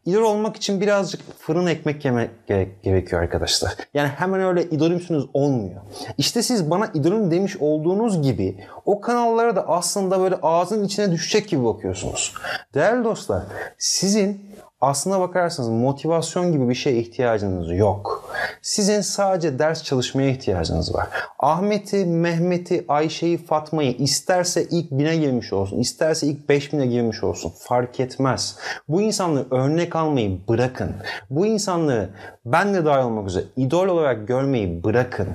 İdol 0.05 0.21
olmak 0.21 0.55
için 0.55 0.81
birazcık 0.81 1.21
fırın 1.39 1.67
ekmek 1.67 2.05
yemek 2.05 2.47
gerekiyor 2.83 3.21
arkadaşlar. 3.21 3.73
Yani 3.93 4.07
hemen 4.07 4.41
öyle 4.41 4.63
idolümsünüz 4.63 5.25
olmuyor. 5.33 5.81
İşte 6.17 6.43
siz 6.43 6.69
bana 6.69 6.89
idolüm 6.93 7.31
demiş 7.31 7.57
olduğunuz 7.59 8.21
gibi 8.21 8.57
o 8.85 9.01
kanallara 9.01 9.55
da 9.55 9.67
aslında 9.67 10.19
böyle 10.19 10.35
ağzın 10.41 10.83
içine 10.83 11.11
düşecek 11.11 11.49
gibi 11.49 11.65
bakıyorsunuz. 11.65 12.33
Değerli 12.73 13.03
dostlar 13.03 13.43
sizin 13.77 14.55
aslına 14.85 15.19
bakarsanız 15.19 15.69
motivasyon 15.69 16.51
gibi 16.51 16.69
bir 16.69 16.75
şeye 16.75 16.97
ihtiyacınız 16.97 17.71
yok. 17.71 18.29
Sizin 18.61 19.01
sadece 19.01 19.59
ders 19.59 19.83
çalışmaya 19.83 20.29
ihtiyacınız 20.29 20.95
var. 20.95 21.07
Ahmet'i, 21.39 22.05
Mehmet'i, 22.05 22.85
Ayşe'yi, 22.87 23.45
Fatma'yı 23.45 23.91
isterse 23.91 24.63
ilk 24.63 24.91
bine 24.91 25.17
girmiş 25.17 25.53
olsun, 25.53 25.79
isterse 25.79 26.27
ilk 26.27 26.49
beş 26.49 26.73
bine 26.73 26.87
girmiş 26.87 27.23
olsun 27.23 27.53
fark 27.59 27.99
etmez. 27.99 28.57
Bu 28.87 29.01
insanları 29.01 29.45
örnek 29.51 29.95
almayı 29.95 30.47
bırakın. 30.47 30.91
Bu 31.29 31.45
insanları 31.45 32.09
ben 32.45 32.73
de 32.73 32.85
dahil 32.85 33.05
olmak 33.05 33.27
üzere 33.27 33.43
idol 33.57 33.87
olarak 33.87 34.27
görmeyi 34.27 34.83
bırakın. 34.83 35.27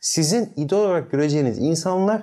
Sizin 0.00 0.52
idol 0.56 0.78
olarak 0.78 1.10
göreceğiniz 1.10 1.58
insanlar 1.58 2.22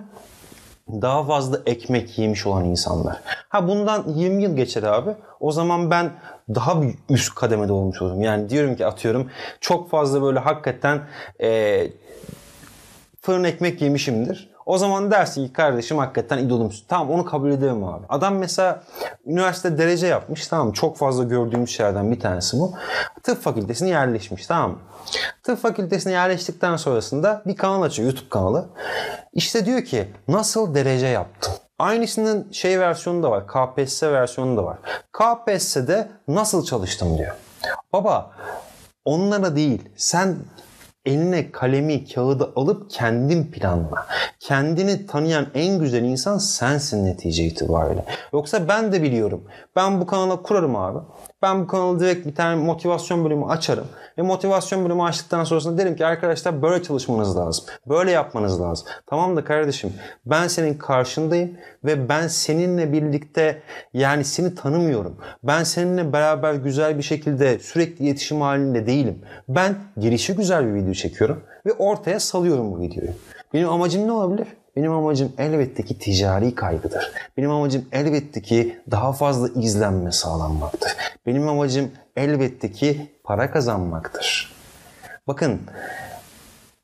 daha 0.87 1.23
fazla 1.23 1.59
ekmek 1.65 2.17
yemiş 2.19 2.45
olan 2.45 2.65
insanlar. 2.65 3.21
Ha 3.49 3.67
bundan 3.67 4.07
20 4.07 4.43
yıl 4.43 4.55
geçer 4.55 4.83
abi. 4.83 5.11
O 5.39 5.51
zaman 5.51 5.91
ben 5.91 6.11
daha 6.55 6.81
bir 6.81 6.95
üst 7.09 7.35
kademede 7.35 7.73
olmuş 7.73 8.01
olurum. 8.01 8.21
Yani 8.21 8.49
diyorum 8.49 8.75
ki 8.75 8.85
atıyorum 8.85 9.29
çok 9.61 9.89
fazla 9.89 10.21
böyle 10.21 10.39
hakikaten 10.39 11.01
e, 11.41 11.87
fırın 13.21 13.43
ekmek 13.43 13.81
yemişimdir. 13.81 14.52
O 14.65 14.77
zaman 14.77 15.11
dersin 15.11 15.47
ki 15.47 15.53
kardeşim 15.53 15.97
hakikaten 15.97 16.37
idolümsün. 16.37 16.85
Tamam 16.87 17.11
onu 17.11 17.25
kabul 17.25 17.51
ederim 17.51 17.83
abi. 17.83 18.05
Adam 18.09 18.35
mesela 18.35 18.83
üniversite 19.25 19.77
derece 19.77 20.07
yapmış. 20.07 20.47
Tamam 20.47 20.71
çok 20.71 20.97
fazla 20.97 21.23
gördüğümüz 21.23 21.69
şeylerden 21.69 22.11
bir 22.11 22.19
tanesi 22.19 22.59
bu. 22.59 22.73
Tıp 23.23 23.41
fakültesine 23.41 23.89
yerleşmiş 23.89 24.47
tamam 24.47 24.71
mı? 24.71 24.77
Tıp 25.43 25.61
fakültesine 25.61 26.13
yerleştikten 26.13 26.75
sonrasında 26.75 27.41
bir 27.45 27.55
kanal 27.55 27.81
açıyor 27.81 28.09
YouTube 28.09 28.29
kanalı. 28.29 28.69
İşte 29.33 29.65
diyor 29.65 29.83
ki 29.83 30.07
nasıl 30.27 30.75
derece 30.75 31.07
yaptım? 31.07 31.53
Aynısının 31.79 32.51
şey 32.51 32.79
versiyonu 32.79 33.23
da 33.23 33.31
var. 33.31 33.43
KPSS 33.47 34.03
versiyonu 34.03 34.57
da 34.57 34.63
var. 34.63 34.77
KPSS'de 35.11 36.11
nasıl 36.27 36.65
çalıştım 36.65 37.17
diyor. 37.17 37.35
Baba 37.93 38.31
onlara 39.05 39.55
değil 39.55 39.81
sen 39.95 40.35
eline 41.05 41.51
kalemi, 41.51 42.05
kağıdı 42.05 42.53
alıp 42.55 42.91
kendin 42.91 43.51
planla. 43.51 44.07
Kendini 44.39 45.05
tanıyan 45.05 45.47
en 45.53 45.79
güzel 45.79 46.03
insan 46.03 46.37
sensin 46.37 47.05
netice 47.05 47.43
itibariyle. 47.43 48.05
Yoksa 48.33 48.67
ben 48.67 48.91
de 48.91 49.03
biliyorum. 49.03 49.43
Ben 49.75 50.01
bu 50.01 50.05
kanalı 50.05 50.43
kurarım 50.43 50.75
abi. 50.75 50.99
Ben 51.43 51.63
bu 51.63 51.67
kanalı 51.67 51.99
direkt 51.99 52.27
bir 52.27 52.35
tane 52.35 52.63
motivasyon 52.63 53.25
bölümü 53.25 53.45
açarım. 53.45 53.87
Ve 54.17 54.21
motivasyon 54.21 54.85
bölümü 54.85 55.03
açtıktan 55.03 55.43
sonrasında 55.43 55.77
derim 55.77 55.95
ki 55.95 56.05
arkadaşlar 56.05 56.61
böyle 56.61 56.83
çalışmanız 56.83 57.37
lazım. 57.37 57.65
Böyle 57.87 58.11
yapmanız 58.11 58.61
lazım. 58.61 58.87
Tamam 59.07 59.35
da 59.35 59.43
kardeşim 59.43 59.93
ben 60.25 60.47
senin 60.47 60.73
karşındayım 60.73 61.51
ve 61.83 62.09
ben 62.09 62.27
seninle 62.27 62.93
birlikte 62.93 63.61
yani 63.93 64.23
seni 64.23 64.55
tanımıyorum. 64.55 65.17
Ben 65.43 65.63
seninle 65.63 66.13
beraber 66.13 66.53
güzel 66.53 66.97
bir 66.97 67.03
şekilde 67.03 67.59
sürekli 67.59 68.05
iletişim 68.05 68.41
halinde 68.41 68.87
değilim. 68.87 69.19
Ben 69.49 69.75
girişi 69.97 70.35
güzel 70.35 70.67
bir 70.67 70.73
video 70.73 70.93
çekiyorum 70.93 71.43
ve 71.65 71.73
ortaya 71.73 72.19
salıyorum 72.19 72.71
bu 72.71 72.81
videoyu. 72.81 73.11
Benim 73.53 73.69
amacım 73.69 74.07
ne 74.07 74.11
olabilir? 74.11 74.47
Benim 74.75 74.91
amacım 74.91 75.31
elbette 75.37 75.83
ki 75.83 75.99
ticari 75.99 76.55
kaygıdır. 76.55 77.11
Benim 77.37 77.51
amacım 77.51 77.85
elbette 77.91 78.41
ki 78.41 78.79
daha 78.91 79.13
fazla 79.13 79.47
izlenme 79.47 80.11
sağlanmaktır. 80.11 80.91
Benim 81.25 81.47
amacım 81.47 81.91
elbette 82.15 82.71
ki 82.71 83.11
para 83.23 83.51
kazanmaktır. 83.51 84.53
Bakın 85.27 85.61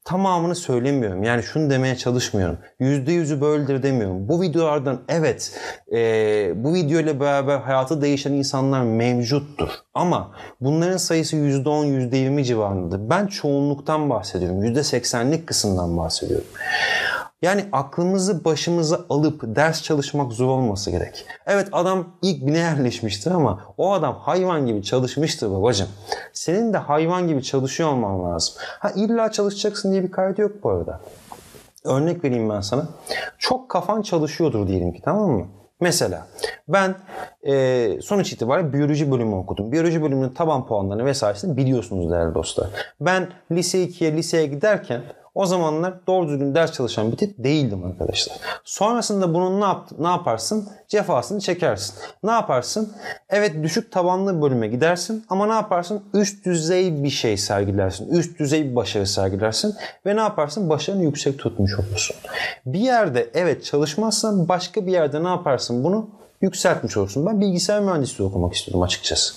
tamamını 0.05 0.55
söylemiyorum. 0.55 1.23
Yani 1.23 1.43
şunu 1.43 1.69
demeye 1.69 1.95
çalışmıyorum. 1.95 2.57
Yüzde 2.79 3.11
yüzü 3.11 3.41
böyledir 3.41 3.83
demiyorum. 3.83 4.29
Bu 4.29 4.41
videolardan 4.41 5.01
evet 5.07 5.59
e, 5.91 5.97
bu 6.55 6.73
video 6.73 6.99
ile 6.99 7.19
beraber 7.19 7.59
hayatı 7.59 8.01
değişen 8.01 8.33
insanlar 8.33 8.81
mevcuttur. 8.83 9.69
Ama 9.93 10.31
bunların 10.61 10.97
sayısı 10.97 11.35
yüzde 11.35 11.69
on, 11.69 11.85
yüzde 11.85 12.17
yirmi 12.17 12.45
civarındadır. 12.45 13.09
Ben 13.09 13.27
çoğunluktan 13.27 14.09
bahsediyorum. 14.09 14.63
Yüzde 14.63 14.83
seksenlik 14.83 15.47
kısımdan 15.47 15.97
bahsediyorum. 15.97 16.47
Yani 17.41 17.65
aklımızı 17.71 18.45
başımıza 18.45 19.05
alıp 19.09 19.41
ders 19.43 19.83
çalışmak 19.83 20.31
zor 20.31 20.47
olması 20.47 20.91
gerek. 20.91 21.25
Evet 21.47 21.67
adam 21.71 22.07
ilk 22.21 22.47
bine 22.47 22.57
yerleşmiştir 22.57 23.31
ama 23.31 23.73
o 23.77 23.93
adam 23.93 24.15
hayvan 24.15 24.65
gibi 24.65 24.83
çalışmıştır 24.83 25.51
babacım. 25.51 25.87
Senin 26.33 26.73
de 26.73 26.77
hayvan 26.77 27.27
gibi 27.27 27.43
çalışıyor 27.43 27.89
olman 27.89 28.33
lazım. 28.33 28.55
Ha 28.59 28.91
illa 28.95 29.31
çalışacaksın 29.31 29.91
diye 29.91 30.03
bir 30.03 30.11
kaydı 30.11 30.41
yok 30.41 30.51
bu 30.63 30.69
arada. 30.69 31.01
Örnek 31.85 32.23
vereyim 32.23 32.49
ben 32.49 32.61
sana. 32.61 32.87
Çok 33.37 33.69
kafan 33.69 34.01
çalışıyordur 34.01 34.67
diyelim 34.67 34.93
ki 34.93 35.01
tamam 35.01 35.29
mı? 35.29 35.47
Mesela 35.81 36.27
ben 36.67 36.95
e, 37.47 38.01
sonuç 38.01 38.33
itibariyle 38.33 38.73
biyoloji 38.73 39.11
bölümü 39.11 39.35
okudum. 39.35 39.71
Biyoloji 39.71 40.01
bölümünün 40.01 40.29
taban 40.29 40.67
puanlarını 40.67 41.05
vesairesini 41.05 41.57
biliyorsunuz 41.57 42.11
değerli 42.11 42.33
dostlar. 42.33 42.67
Ben 43.01 43.27
lise 43.51 43.83
2'ye 43.83 44.13
liseye 44.13 44.45
giderken 44.45 45.01
o 45.35 45.45
zamanlar 45.45 45.93
doğru 46.07 46.27
düzgün 46.27 46.55
ders 46.55 46.71
çalışan 46.71 47.11
bir 47.11 47.17
tip 47.17 47.35
değildim 47.37 47.83
arkadaşlar. 47.83 48.37
Sonrasında 48.63 49.33
bunun 49.33 49.61
ne, 49.61 49.65
yap, 49.65 49.89
ne 49.99 50.07
yaparsın? 50.07 50.69
Cefasını 50.87 51.39
çekersin. 51.39 51.95
Ne 52.23 52.31
yaparsın? 52.31 52.93
Evet 53.29 53.63
düşük 53.63 53.91
tabanlı 53.91 54.41
bölüme 54.41 54.67
gidersin 54.67 55.25
ama 55.29 55.45
ne 55.45 55.53
yaparsın? 55.53 56.03
Üst 56.13 56.45
düzey 56.45 57.03
bir 57.03 57.09
şey 57.09 57.37
sergilersin. 57.37 58.09
Üst 58.09 58.39
düzey 58.39 58.69
bir 58.71 58.75
başarı 58.75 59.07
sergilersin 59.07 59.75
ve 60.05 60.15
ne 60.15 60.21
yaparsın? 60.21 60.69
Başarını 60.69 61.03
yüksek 61.03 61.39
tutmuş 61.39 61.79
olursun. 61.79 62.15
Bir 62.65 62.79
yerde 62.79 63.29
evet 63.33 63.65
çalışmazsan 63.65 64.49
başka 64.49 64.87
bir 64.87 64.91
yerde 64.91 65.23
ne 65.23 65.27
yaparsın 65.27 65.83
bunu? 65.83 66.18
Yükseltmiş 66.41 66.97
olursun. 66.97 67.25
Ben 67.25 67.41
bilgisayar 67.41 67.81
mühendisliği 67.81 68.29
okumak 68.29 68.53
istiyordum 68.53 68.81
açıkçası. 68.81 69.33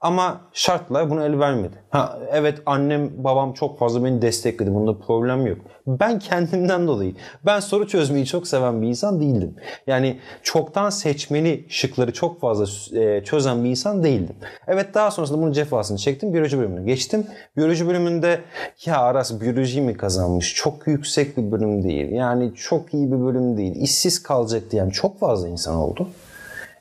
Ama 0.00 0.40
şartlar 0.52 1.10
bunu 1.10 1.24
el 1.24 1.38
vermedi. 1.38 1.74
Ha, 1.90 2.18
evet 2.32 2.62
annem 2.66 3.24
babam 3.24 3.52
çok 3.52 3.78
fazla 3.78 4.04
beni 4.04 4.22
destekledi. 4.22 4.74
Bunda 4.74 4.98
problem 4.98 5.46
yok. 5.46 5.58
Ben 5.86 6.18
kendimden 6.18 6.86
dolayı. 6.86 7.14
Ben 7.46 7.60
soru 7.60 7.88
çözmeyi 7.88 8.26
çok 8.26 8.46
seven 8.46 8.82
bir 8.82 8.86
insan 8.86 9.20
değildim. 9.20 9.56
Yani 9.86 10.20
çoktan 10.42 10.90
seçmeli 10.90 11.66
şıkları 11.68 12.12
çok 12.12 12.40
fazla 12.40 12.98
e, 13.00 13.24
çözen 13.24 13.64
bir 13.64 13.70
insan 13.70 14.04
değildim. 14.04 14.36
Evet 14.66 14.94
daha 14.94 15.10
sonrasında 15.10 15.38
bunun 15.38 15.52
cefasını 15.52 15.98
çektim. 15.98 16.32
Biyoloji 16.32 16.58
bölümüne 16.58 16.84
geçtim. 16.84 17.26
Biyoloji 17.56 17.86
bölümünde 17.86 18.40
ya 18.86 18.98
Aras 18.98 19.40
biyoloji 19.40 19.80
mi 19.80 19.96
kazanmış? 19.96 20.54
Çok 20.54 20.86
yüksek 20.86 21.36
bir 21.36 21.52
bölüm 21.52 21.82
değil. 21.82 22.12
Yani 22.12 22.54
çok 22.54 22.94
iyi 22.94 23.12
bir 23.12 23.20
bölüm 23.20 23.56
değil. 23.56 23.76
İşsiz 23.76 24.22
kalacak 24.22 24.62
diyen 24.70 24.90
çok 24.90 25.20
fazla 25.20 25.48
insan 25.48 25.76
oldu. 25.76 26.08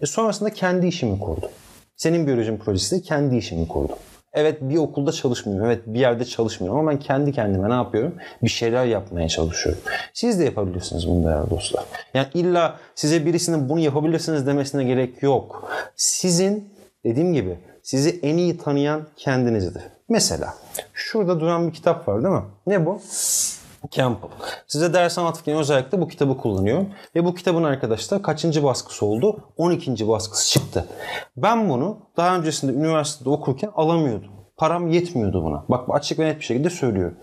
E 0.04 0.06
sonrasında 0.06 0.50
kendi 0.50 0.88
işimi 0.88 1.20
kurdum. 1.20 1.50
Senin 1.96 2.28
biyolojin 2.28 2.58
projesi 2.58 2.96
de 2.96 3.02
kendi 3.02 3.38
işimi 3.38 3.68
kurdum. 3.68 3.96
Evet 4.34 4.58
bir 4.62 4.78
okulda 4.78 5.12
çalışmıyorum. 5.12 5.66
Evet 5.66 5.82
bir 5.86 6.00
yerde 6.00 6.26
çalışmıyorum 6.26 6.80
ama 6.80 6.92
ben 6.92 7.00
kendi 7.00 7.32
kendime 7.32 7.70
ne 7.70 7.74
yapıyorum? 7.74 8.16
Bir 8.44 8.50
şeyler 8.50 8.86
yapmaya 8.86 9.30
çalışıyorum. 9.30 9.82
Siz 10.13 10.39
de 10.39 10.44
yapabilirsiniz 10.44 11.08
bunu 11.08 11.24
değerli 11.24 11.50
dostlar. 11.50 11.84
Yani 12.13 12.28
illa 12.34 12.80
size 12.96 13.26
birisinin 13.26 13.70
bunu 13.70 13.80
yapabilirsiniz 13.80 14.48
demesine 14.48 14.84
gerek 14.84 15.24
yok. 15.24 15.72
Sizin 15.96 16.70
dediğim 17.06 17.34
gibi 17.34 17.58
sizi 17.84 18.20
en 18.24 18.38
iyi 18.38 18.58
tanıyan 18.58 19.02
kendinizdir. 19.18 19.84
Mesela 20.10 20.54
şurada 20.94 21.39
duran 21.39 21.68
bir 21.68 21.74
kitap 21.74 22.08
var 22.08 22.24
değil 22.24 22.34
mi? 22.34 22.44
Ne 22.68 22.86
bu? 22.86 23.02
Campbell. 23.91 24.30
Size 24.67 24.93
ders 24.93 25.17
anlatırken 25.17 25.58
özellikle 25.58 26.02
bu 26.02 26.08
kitabı 26.08 26.38
kullanıyorum. 26.38 26.89
Ve 27.15 27.26
bu 27.26 27.36
kitabın 27.36 27.63
arkadaşlar 27.63 28.22
kaçıncı 28.22 28.63
baskısı 28.63 29.06
oldu? 29.06 29.43
12. 29.58 30.08
baskısı 30.08 30.52
çıktı. 30.52 30.86
Ben 31.38 31.69
bunu 31.69 31.98
daha 32.17 32.38
öncesinde 32.38 32.72
üniversitede 32.72 33.30
okurken 33.30 33.72
alamıyordum. 33.76 34.42
Param 34.63 34.88
yetmiyordu 34.88 35.43
buna. 35.43 35.63
Bak 35.69 35.89
açık 35.89 36.19
ve 36.19 36.26
net 36.26 36.39
bir 36.39 36.43
şekilde 36.45 36.69
söylüyorum. 36.69 37.17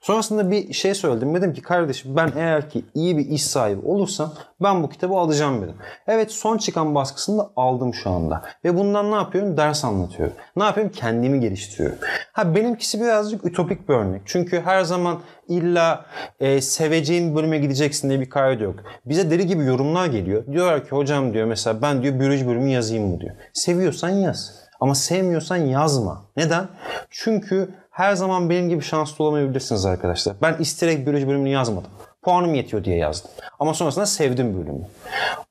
Sonrasında 0.00 0.50
bir 0.50 0.72
şey 0.72 0.94
söyledim. 0.94 1.34
Dedim 1.34 1.52
ki 1.52 1.62
kardeşim 1.62 2.16
ben 2.16 2.32
eğer 2.36 2.70
ki 2.70 2.84
iyi 2.94 3.18
bir 3.18 3.26
iş 3.26 3.46
sahibi 3.46 3.86
olursam 3.86 4.32
ben 4.62 4.82
bu 4.82 4.88
kitabı 4.88 5.14
alacağım 5.14 5.62
dedim. 5.62 5.74
Evet 6.06 6.32
son 6.32 6.58
çıkan 6.58 6.94
baskısını 6.94 7.38
da 7.38 7.50
aldım 7.56 7.94
şu 7.94 8.10
anda. 8.10 8.42
Ve 8.64 8.76
bundan 8.76 9.10
ne 9.10 9.14
yapıyorum? 9.14 9.56
Ders 9.56 9.84
anlatıyorum. 9.84 10.34
Ne 10.56 10.64
yapıyorum? 10.64 10.92
Kendimi 10.96 11.40
geliştiriyorum. 11.40 11.98
Ha 12.32 12.54
benimkisi 12.54 13.00
birazcık 13.00 13.44
ütopik 13.44 13.88
bir 13.88 13.94
örnek. 13.94 14.22
Çünkü 14.24 14.60
her 14.60 14.82
zaman 14.82 15.20
illa 15.48 16.04
e, 16.40 16.60
seveceğin 16.60 17.36
bölüme 17.36 17.58
gideceksin 17.58 18.08
diye 18.08 18.20
bir 18.20 18.30
kaydı 18.30 18.62
yok. 18.62 18.76
Bize 19.04 19.30
deli 19.30 19.46
gibi 19.46 19.64
yorumlar 19.64 20.06
geliyor. 20.06 20.46
Diyorlar 20.46 20.84
ki 20.84 20.90
hocam 20.90 21.34
diyor 21.34 21.46
mesela 21.46 21.82
ben 21.82 22.02
diyor 22.02 22.20
biyoloji 22.20 22.46
bölümü 22.46 22.70
yazayım 22.70 23.08
mı 23.08 23.20
diyor. 23.20 23.34
Seviyorsan 23.52 24.08
yaz. 24.08 24.69
Ama 24.80 24.94
sevmiyorsan 24.94 25.56
yazma. 25.56 26.22
Neden? 26.36 26.68
Çünkü 27.10 27.74
her 27.90 28.14
zaman 28.14 28.50
benim 28.50 28.68
gibi 28.68 28.82
şanslı 28.82 29.24
olamayabilirsiniz 29.24 29.84
arkadaşlar. 29.86 30.36
Ben 30.42 30.56
isteyerek 30.58 31.06
biyoloji 31.06 31.28
bölümünü 31.28 31.48
yazmadım. 31.48 31.90
Puanım 32.22 32.54
yetiyor 32.54 32.84
diye 32.84 32.96
yazdım. 32.96 33.30
Ama 33.60 33.74
sonrasında 33.74 34.06
sevdim 34.06 34.54
bölümü. 34.58 34.84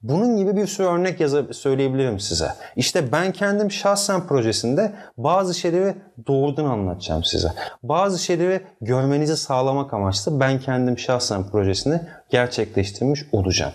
Bunun 0.04 0.38
gibi 0.38 0.56
bir 0.56 0.67
sürü 0.67 0.88
örnek 0.88 1.19
yazı 1.19 1.48
söyleyebilirim 1.54 2.19
size. 2.19 2.48
İşte 2.76 3.12
ben 3.12 3.32
kendim 3.32 3.72
şahsen 3.72 4.28
projesinde 4.28 4.91
bazı 5.17 5.54
şeyleri 5.54 5.95
doğrudan 6.28 6.65
anlatacağım 6.65 7.24
size. 7.24 7.54
Bazı 7.84 8.19
şeyleri 8.19 8.62
görmenizi 8.82 9.38
sağlamak 9.38 9.93
amaçlı 9.93 10.39
ben 10.39 10.60
kendim 10.60 10.98
şahsen 10.98 11.50
projesini 11.50 12.02
gerçekleştirmiş 12.30 13.26
olacağım. 13.32 13.74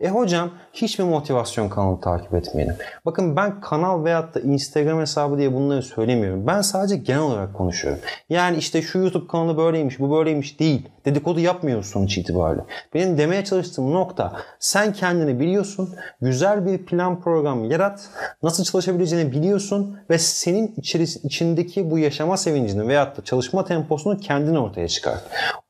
E 0.00 0.08
hocam 0.08 0.50
hiç 0.72 0.98
mi 0.98 1.04
motivasyon 1.04 1.68
kanalı 1.68 2.00
takip 2.00 2.34
etmeyelim? 2.34 2.74
Bakın 3.06 3.36
ben 3.36 3.60
kanal 3.60 4.04
veyahut 4.04 4.34
da 4.34 4.40
Instagram 4.40 5.00
hesabı 5.00 5.38
diye 5.38 5.54
bunları 5.54 5.82
söylemiyorum. 5.82 6.46
Ben 6.46 6.60
sadece 6.60 6.96
genel 6.96 7.20
olarak 7.20 7.54
konuşuyorum. 7.54 8.00
Yani 8.30 8.56
işte 8.56 8.82
şu 8.82 8.98
YouTube 8.98 9.26
kanalı 9.26 9.56
böyleymiş, 9.56 10.00
bu 10.00 10.10
böyleymiş 10.10 10.60
değil. 10.60 10.88
Dedikodu 11.04 11.40
yapmıyoruz 11.40 11.86
sonuç 11.86 12.18
itibariyle. 12.18 12.62
Benim 12.94 13.18
demeye 13.18 13.44
çalıştığım 13.44 13.67
nokta 13.76 14.32
sen 14.58 14.92
kendini 14.92 15.40
biliyorsun. 15.40 15.94
Güzel 16.20 16.66
bir 16.66 16.86
plan 16.86 17.20
program 17.20 17.70
yarat. 17.70 18.08
Nasıl 18.42 18.64
çalışabileceğini 18.64 19.32
biliyorsun 19.32 19.98
ve 20.10 20.18
senin 20.18 20.74
içindeki 21.24 21.90
bu 21.90 21.98
yaşama 21.98 22.36
sevincini 22.36 22.88
veyahut 22.88 23.18
da 23.18 23.24
çalışma 23.24 23.64
temposunu 23.64 24.18
kendin 24.20 24.54
ortaya 24.54 24.88
çıkar. 24.88 25.18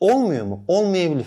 Olmuyor 0.00 0.46
mu? 0.46 0.64
Olmayabilir. 0.68 1.26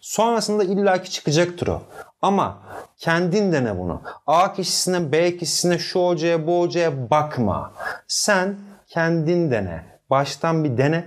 Sonrasında 0.00 0.64
illaki 0.64 1.10
çıkacaktır 1.10 1.66
o. 1.66 1.82
Ama 2.22 2.58
kendin 2.98 3.52
dene 3.52 3.78
bunu. 3.78 4.02
A 4.26 4.52
kişisine, 4.52 5.12
B 5.12 5.36
kişisine, 5.36 5.78
şu 5.78 6.06
hocaya, 6.06 6.46
bu 6.46 6.60
hocaya 6.60 7.10
bakma. 7.10 7.72
Sen 8.08 8.56
kendin 8.88 9.50
dene. 9.50 9.84
Baştan 10.10 10.64
bir 10.64 10.78
dene. 10.78 11.04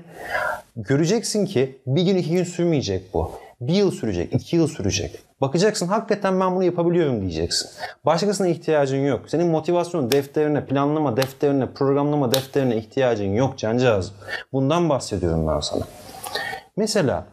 Göreceksin 0.76 1.46
ki 1.46 1.82
bir 1.86 2.02
gün 2.02 2.18
iki 2.18 2.32
gün 2.32 2.44
sürmeyecek 2.44 3.14
bu. 3.14 3.32
Bir 3.62 3.74
yıl 3.74 3.91
sürecek, 3.91 4.34
iki 4.34 4.56
yıl 4.56 4.67
sürecek. 4.67 5.19
Bakacaksın 5.41 5.88
hakikaten 5.88 6.39
ben 6.39 6.56
bunu 6.56 6.63
yapabiliyorum 6.63 7.22
diyeceksin. 7.22 7.69
Başkasına 8.06 8.48
ihtiyacın 8.48 9.06
yok. 9.06 9.22
Senin 9.28 9.48
motivasyon 9.48 10.12
defterine, 10.12 10.65
planlama 10.65 11.17
defterine, 11.17 11.65
programlama 11.65 12.32
defterine 12.32 12.78
ihtiyacın 12.78 13.34
yok 13.34 13.58
cancağızım. 13.58 14.15
Bundan 14.54 14.89
bahsediyorum 14.89 15.48
ben 15.48 15.60
sana. 15.60 15.84
Mesela 16.78 17.26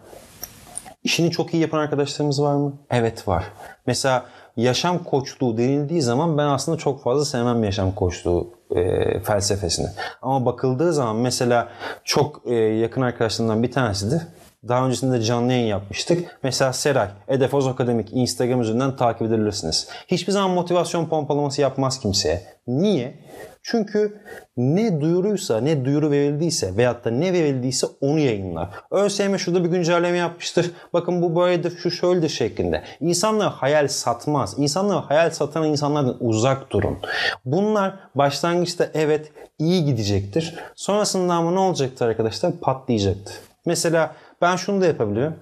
İşini 1.06 1.30
çok 1.30 1.54
iyi 1.54 1.60
yapan 1.62 1.78
arkadaşlarımız 1.78 2.42
var 2.42 2.54
mı? 2.54 2.72
Evet 2.90 3.28
var. 3.28 3.44
Mesela 3.86 4.24
yaşam 4.56 5.04
koçluğu 5.04 5.58
denildiği 5.58 6.02
zaman 6.02 6.38
ben 6.38 6.46
aslında 6.46 6.78
çok 6.78 7.02
fazla 7.02 7.24
sevmem 7.24 7.64
yaşam 7.64 7.92
koçluğu 7.92 8.54
e, 8.70 9.20
felsefesini. 9.20 9.86
Ama 10.22 10.46
bakıldığı 10.46 10.92
zaman 10.92 11.16
mesela 11.16 11.68
çok 12.04 12.42
e, 12.46 12.54
yakın 12.54 13.02
arkadaşlarımdan 13.02 13.62
bir 13.62 13.72
tanesidir. 13.72 14.22
Daha 14.68 14.86
öncesinde 14.86 15.20
canlı 15.20 15.52
yayın 15.52 15.66
yapmıştık. 15.66 16.38
Mesela 16.42 16.72
Seray, 16.72 17.08
Edefoz 17.28 17.66
Akademik 17.66 18.08
Instagram 18.12 18.60
üzerinden 18.60 18.96
takip 18.96 19.22
edebilirsiniz. 19.22 19.88
Hiçbir 20.08 20.32
zaman 20.32 20.50
motivasyon 20.50 21.06
pompalaması 21.06 21.60
yapmaz 21.60 22.00
kimseye. 22.00 22.42
Niye? 22.66 23.14
Çünkü 23.62 24.20
ne 24.56 25.00
duyuruysa, 25.00 25.60
ne 25.60 25.84
duyuru 25.84 26.10
verildiyse 26.10 26.76
veyahut 26.76 27.04
da 27.04 27.10
ne 27.10 27.32
verildiyse 27.32 27.86
onu 28.00 28.18
yayınlar. 28.18 28.68
ÖSYM 28.90 29.38
şurada 29.38 29.64
bir 29.64 29.68
güncelleme 29.68 30.18
yapmıştır. 30.18 30.70
Bakın 30.92 31.22
bu 31.22 31.36
böyledir, 31.36 31.76
şu 31.76 31.90
şöyledir 31.90 32.28
şeklinde. 32.28 32.82
İnsanlar 33.00 33.52
hayal 33.52 33.88
satmaz. 33.88 34.54
İnsanlar 34.58 35.04
hayal 35.04 35.30
satan 35.30 35.64
insanlardan 35.64 36.16
uzak 36.20 36.70
durun. 36.70 36.98
Bunlar 37.44 37.94
başlangıçta 38.14 38.88
evet 38.94 39.32
iyi 39.58 39.84
gidecektir. 39.84 40.54
Sonrasında 40.74 41.34
ama 41.34 41.50
ne 41.50 41.58
olacaktır 41.58 42.06
arkadaşlar? 42.06 42.52
Patlayacaktır. 42.52 43.34
Mesela 43.66 44.14
ben 44.42 44.56
şunu 44.56 44.80
da 44.80 44.86
yapabiliyorum. 44.86 45.36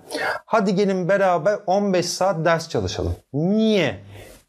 Hadi 0.47 0.75
gelin 0.75 1.09
beraber 1.09 1.59
15 1.67 2.07
saat 2.07 2.45
ders 2.45 2.69
çalışalım. 2.69 3.17
Niye? 3.33 3.97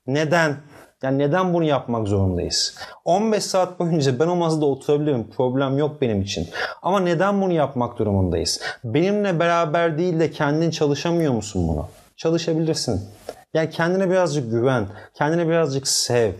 Neden? 0.07 0.57
Yani 1.03 1.17
neden 1.17 1.53
bunu 1.53 1.63
yapmak 1.63 2.07
zorundayız? 2.07 2.77
15 3.05 3.43
saat 3.43 3.79
boyunca 3.79 4.19
ben 4.19 4.27
o 4.27 4.35
masada 4.35 4.65
oturabilirim. 4.65 5.29
Problem 5.29 5.77
yok 5.77 6.01
benim 6.01 6.21
için. 6.21 6.49
Ama 6.81 6.99
neden 6.99 7.41
bunu 7.41 7.53
yapmak 7.53 7.99
durumundayız? 7.99 8.61
Benimle 8.83 9.39
beraber 9.39 9.97
değil 9.97 10.19
de 10.19 10.31
kendin 10.31 10.69
çalışamıyor 10.71 11.33
musun 11.33 11.67
bunu? 11.67 11.87
Çalışabilirsin. 12.17 13.09
Yani 13.53 13.69
kendine 13.69 14.09
birazcık 14.09 14.51
güven. 14.51 14.87
Kendine 15.13 15.47
birazcık 15.47 15.87
sev. 15.87 16.31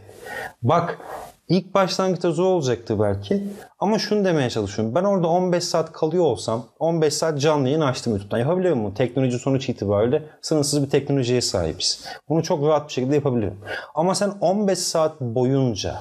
Bak 0.61 0.97
İlk 1.49 1.73
başlangıçta 1.73 2.31
zor 2.31 2.45
olacaktı 2.45 2.99
belki. 2.99 3.43
Ama 3.79 3.99
şunu 3.99 4.25
demeye 4.25 4.49
çalışıyorum. 4.49 4.95
Ben 4.95 5.03
orada 5.03 5.27
15 5.27 5.63
saat 5.63 5.91
kalıyor 5.91 6.23
olsam 6.23 6.65
15 6.79 7.13
saat 7.13 7.39
canlı 7.39 7.67
yayın 7.67 7.81
açtım 7.81 8.13
YouTube'dan. 8.13 8.37
Yapabilirim 8.37 8.83
bunu. 8.83 8.93
Teknoloji 8.93 9.39
sonuç 9.39 9.69
itibariyle 9.69 10.23
sınırsız 10.41 10.83
bir 10.83 10.89
teknolojiye 10.89 11.41
sahibiz. 11.41 12.05
Bunu 12.29 12.43
çok 12.43 12.67
rahat 12.67 12.87
bir 12.87 12.93
şekilde 12.93 13.15
yapabilirim. 13.15 13.57
Ama 13.95 14.15
sen 14.15 14.29
15 14.41 14.79
saat 14.79 15.21
boyunca 15.21 15.95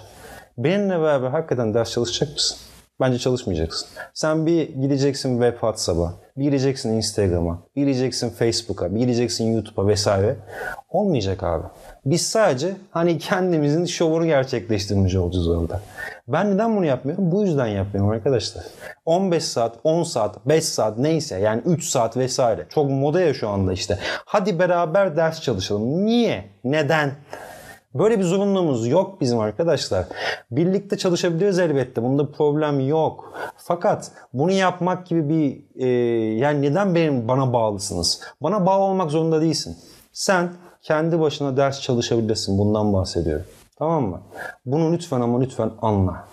benimle 0.59 1.01
beraber 1.01 1.29
hakikaten 1.29 1.75
ders 1.75 1.91
çalışacak 1.91 2.33
mısın? 2.33 2.59
Bence 3.01 3.19
çalışmayacaksın. 3.19 3.89
Sen 4.15 4.47
bir 4.47 4.69
gideceksin 4.69 5.33
web 5.33 5.53
WhatsApp'a, 5.53 6.15
bir 6.37 6.45
gideceksin 6.45 6.93
Instagram'a, 6.93 7.63
bir 7.77 7.83
gideceksin 7.83 8.31
Facebook'a, 8.31 8.95
bir 8.95 9.01
gideceksin 9.01 9.53
YouTube'a 9.53 9.87
vesaire. 9.87 10.37
Olmayacak 10.91 11.43
abi. 11.43 11.65
Biz 12.07 12.27
sadece 12.27 12.77
hani 12.91 13.19
kendimizin 13.19 13.85
şovunu 13.85 14.27
gerçekleştirmiş 14.27 15.15
olacağız 15.15 15.49
orada. 15.49 15.81
Ben 16.29 16.55
neden 16.55 16.77
bunu 16.77 16.87
yapmıyorum? 16.87 17.33
Bu 17.33 17.43
yüzden 17.43 17.67
yapmıyorum 17.67 18.11
arkadaşlar. 18.11 18.65
15 19.05 19.45
saat, 19.45 19.77
10 19.85 20.03
saat, 20.03 20.47
5 20.47 20.65
saat 20.65 20.99
neyse 20.99 21.39
yani 21.39 21.63
3 21.65 21.85
saat 21.85 22.17
vesaire. 22.17 22.67
Çok 22.69 22.91
moda 22.91 23.21
ya 23.21 23.35
şu 23.35 23.49
anda 23.49 23.73
işte. 23.73 23.99
Hadi 24.25 24.59
beraber 24.59 25.17
ders 25.17 25.41
çalışalım. 25.41 26.07
Niye? 26.07 26.45
Neden? 26.65 27.13
Böyle 27.95 28.19
bir 28.19 28.25
zorunluluğumuz 28.25 28.87
yok 28.89 29.21
bizim 29.21 29.39
arkadaşlar. 29.39 30.05
Birlikte 30.51 30.99
çalışabiliriz 30.99 31.59
elbette. 31.59 32.03
Bunda 32.03 32.31
problem 32.33 32.81
yok. 32.81 33.33
Fakat 33.57 34.11
bunu 34.33 34.51
yapmak 34.53 35.07
gibi 35.07 35.29
bir 35.29 35.63
e, 35.83 35.87
yani 36.39 36.63
neden 36.63 36.95
benim 36.95 37.29
bana 37.29 37.53
bağlısınız? 37.53 38.21
Bana 38.41 38.67
bağlı 38.67 38.83
olmak 38.83 39.11
zorunda 39.11 39.41
değilsin. 39.41 39.77
Sen 40.13 40.49
kendi 40.85 41.21
başına 41.21 41.57
ders 41.57 41.81
çalışabilirsin. 41.81 42.59
Bundan 42.59 42.93
bahsediyorum. 42.93 43.47
Tamam 43.79 44.05
mı? 44.05 44.21
Bunu 44.67 44.93
lütfen 44.93 45.21
ama 45.21 45.41
lütfen 45.41 45.71
anla. 45.83 46.25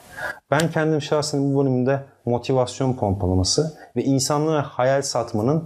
Ben 0.51 0.71
kendim 0.71 1.01
şahsen 1.01 1.53
bu 1.53 1.59
bölümde 1.59 2.03
motivasyon 2.25 2.93
pompalaması 2.93 3.77
ve 3.95 4.03
insanlara 4.03 4.63
hayal 4.63 5.01
satmanın 5.01 5.63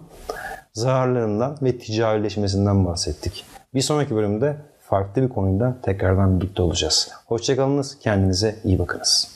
zararlarından 0.73 1.57
ve 1.61 1.77
ticarileşmesinden 1.77 2.85
bahsettik. 2.85 3.45
Bir 3.73 3.81
sonraki 3.81 4.15
bölümde 4.15 4.57
farklı 4.81 5.21
bir 5.21 5.29
konuyla 5.29 5.75
tekrardan 5.81 6.39
birlikte 6.39 6.61
olacağız. 6.61 7.11
Hoşçakalınız, 7.25 7.99
kendinize 7.99 8.55
iyi 8.63 8.79
bakınız. 8.79 9.34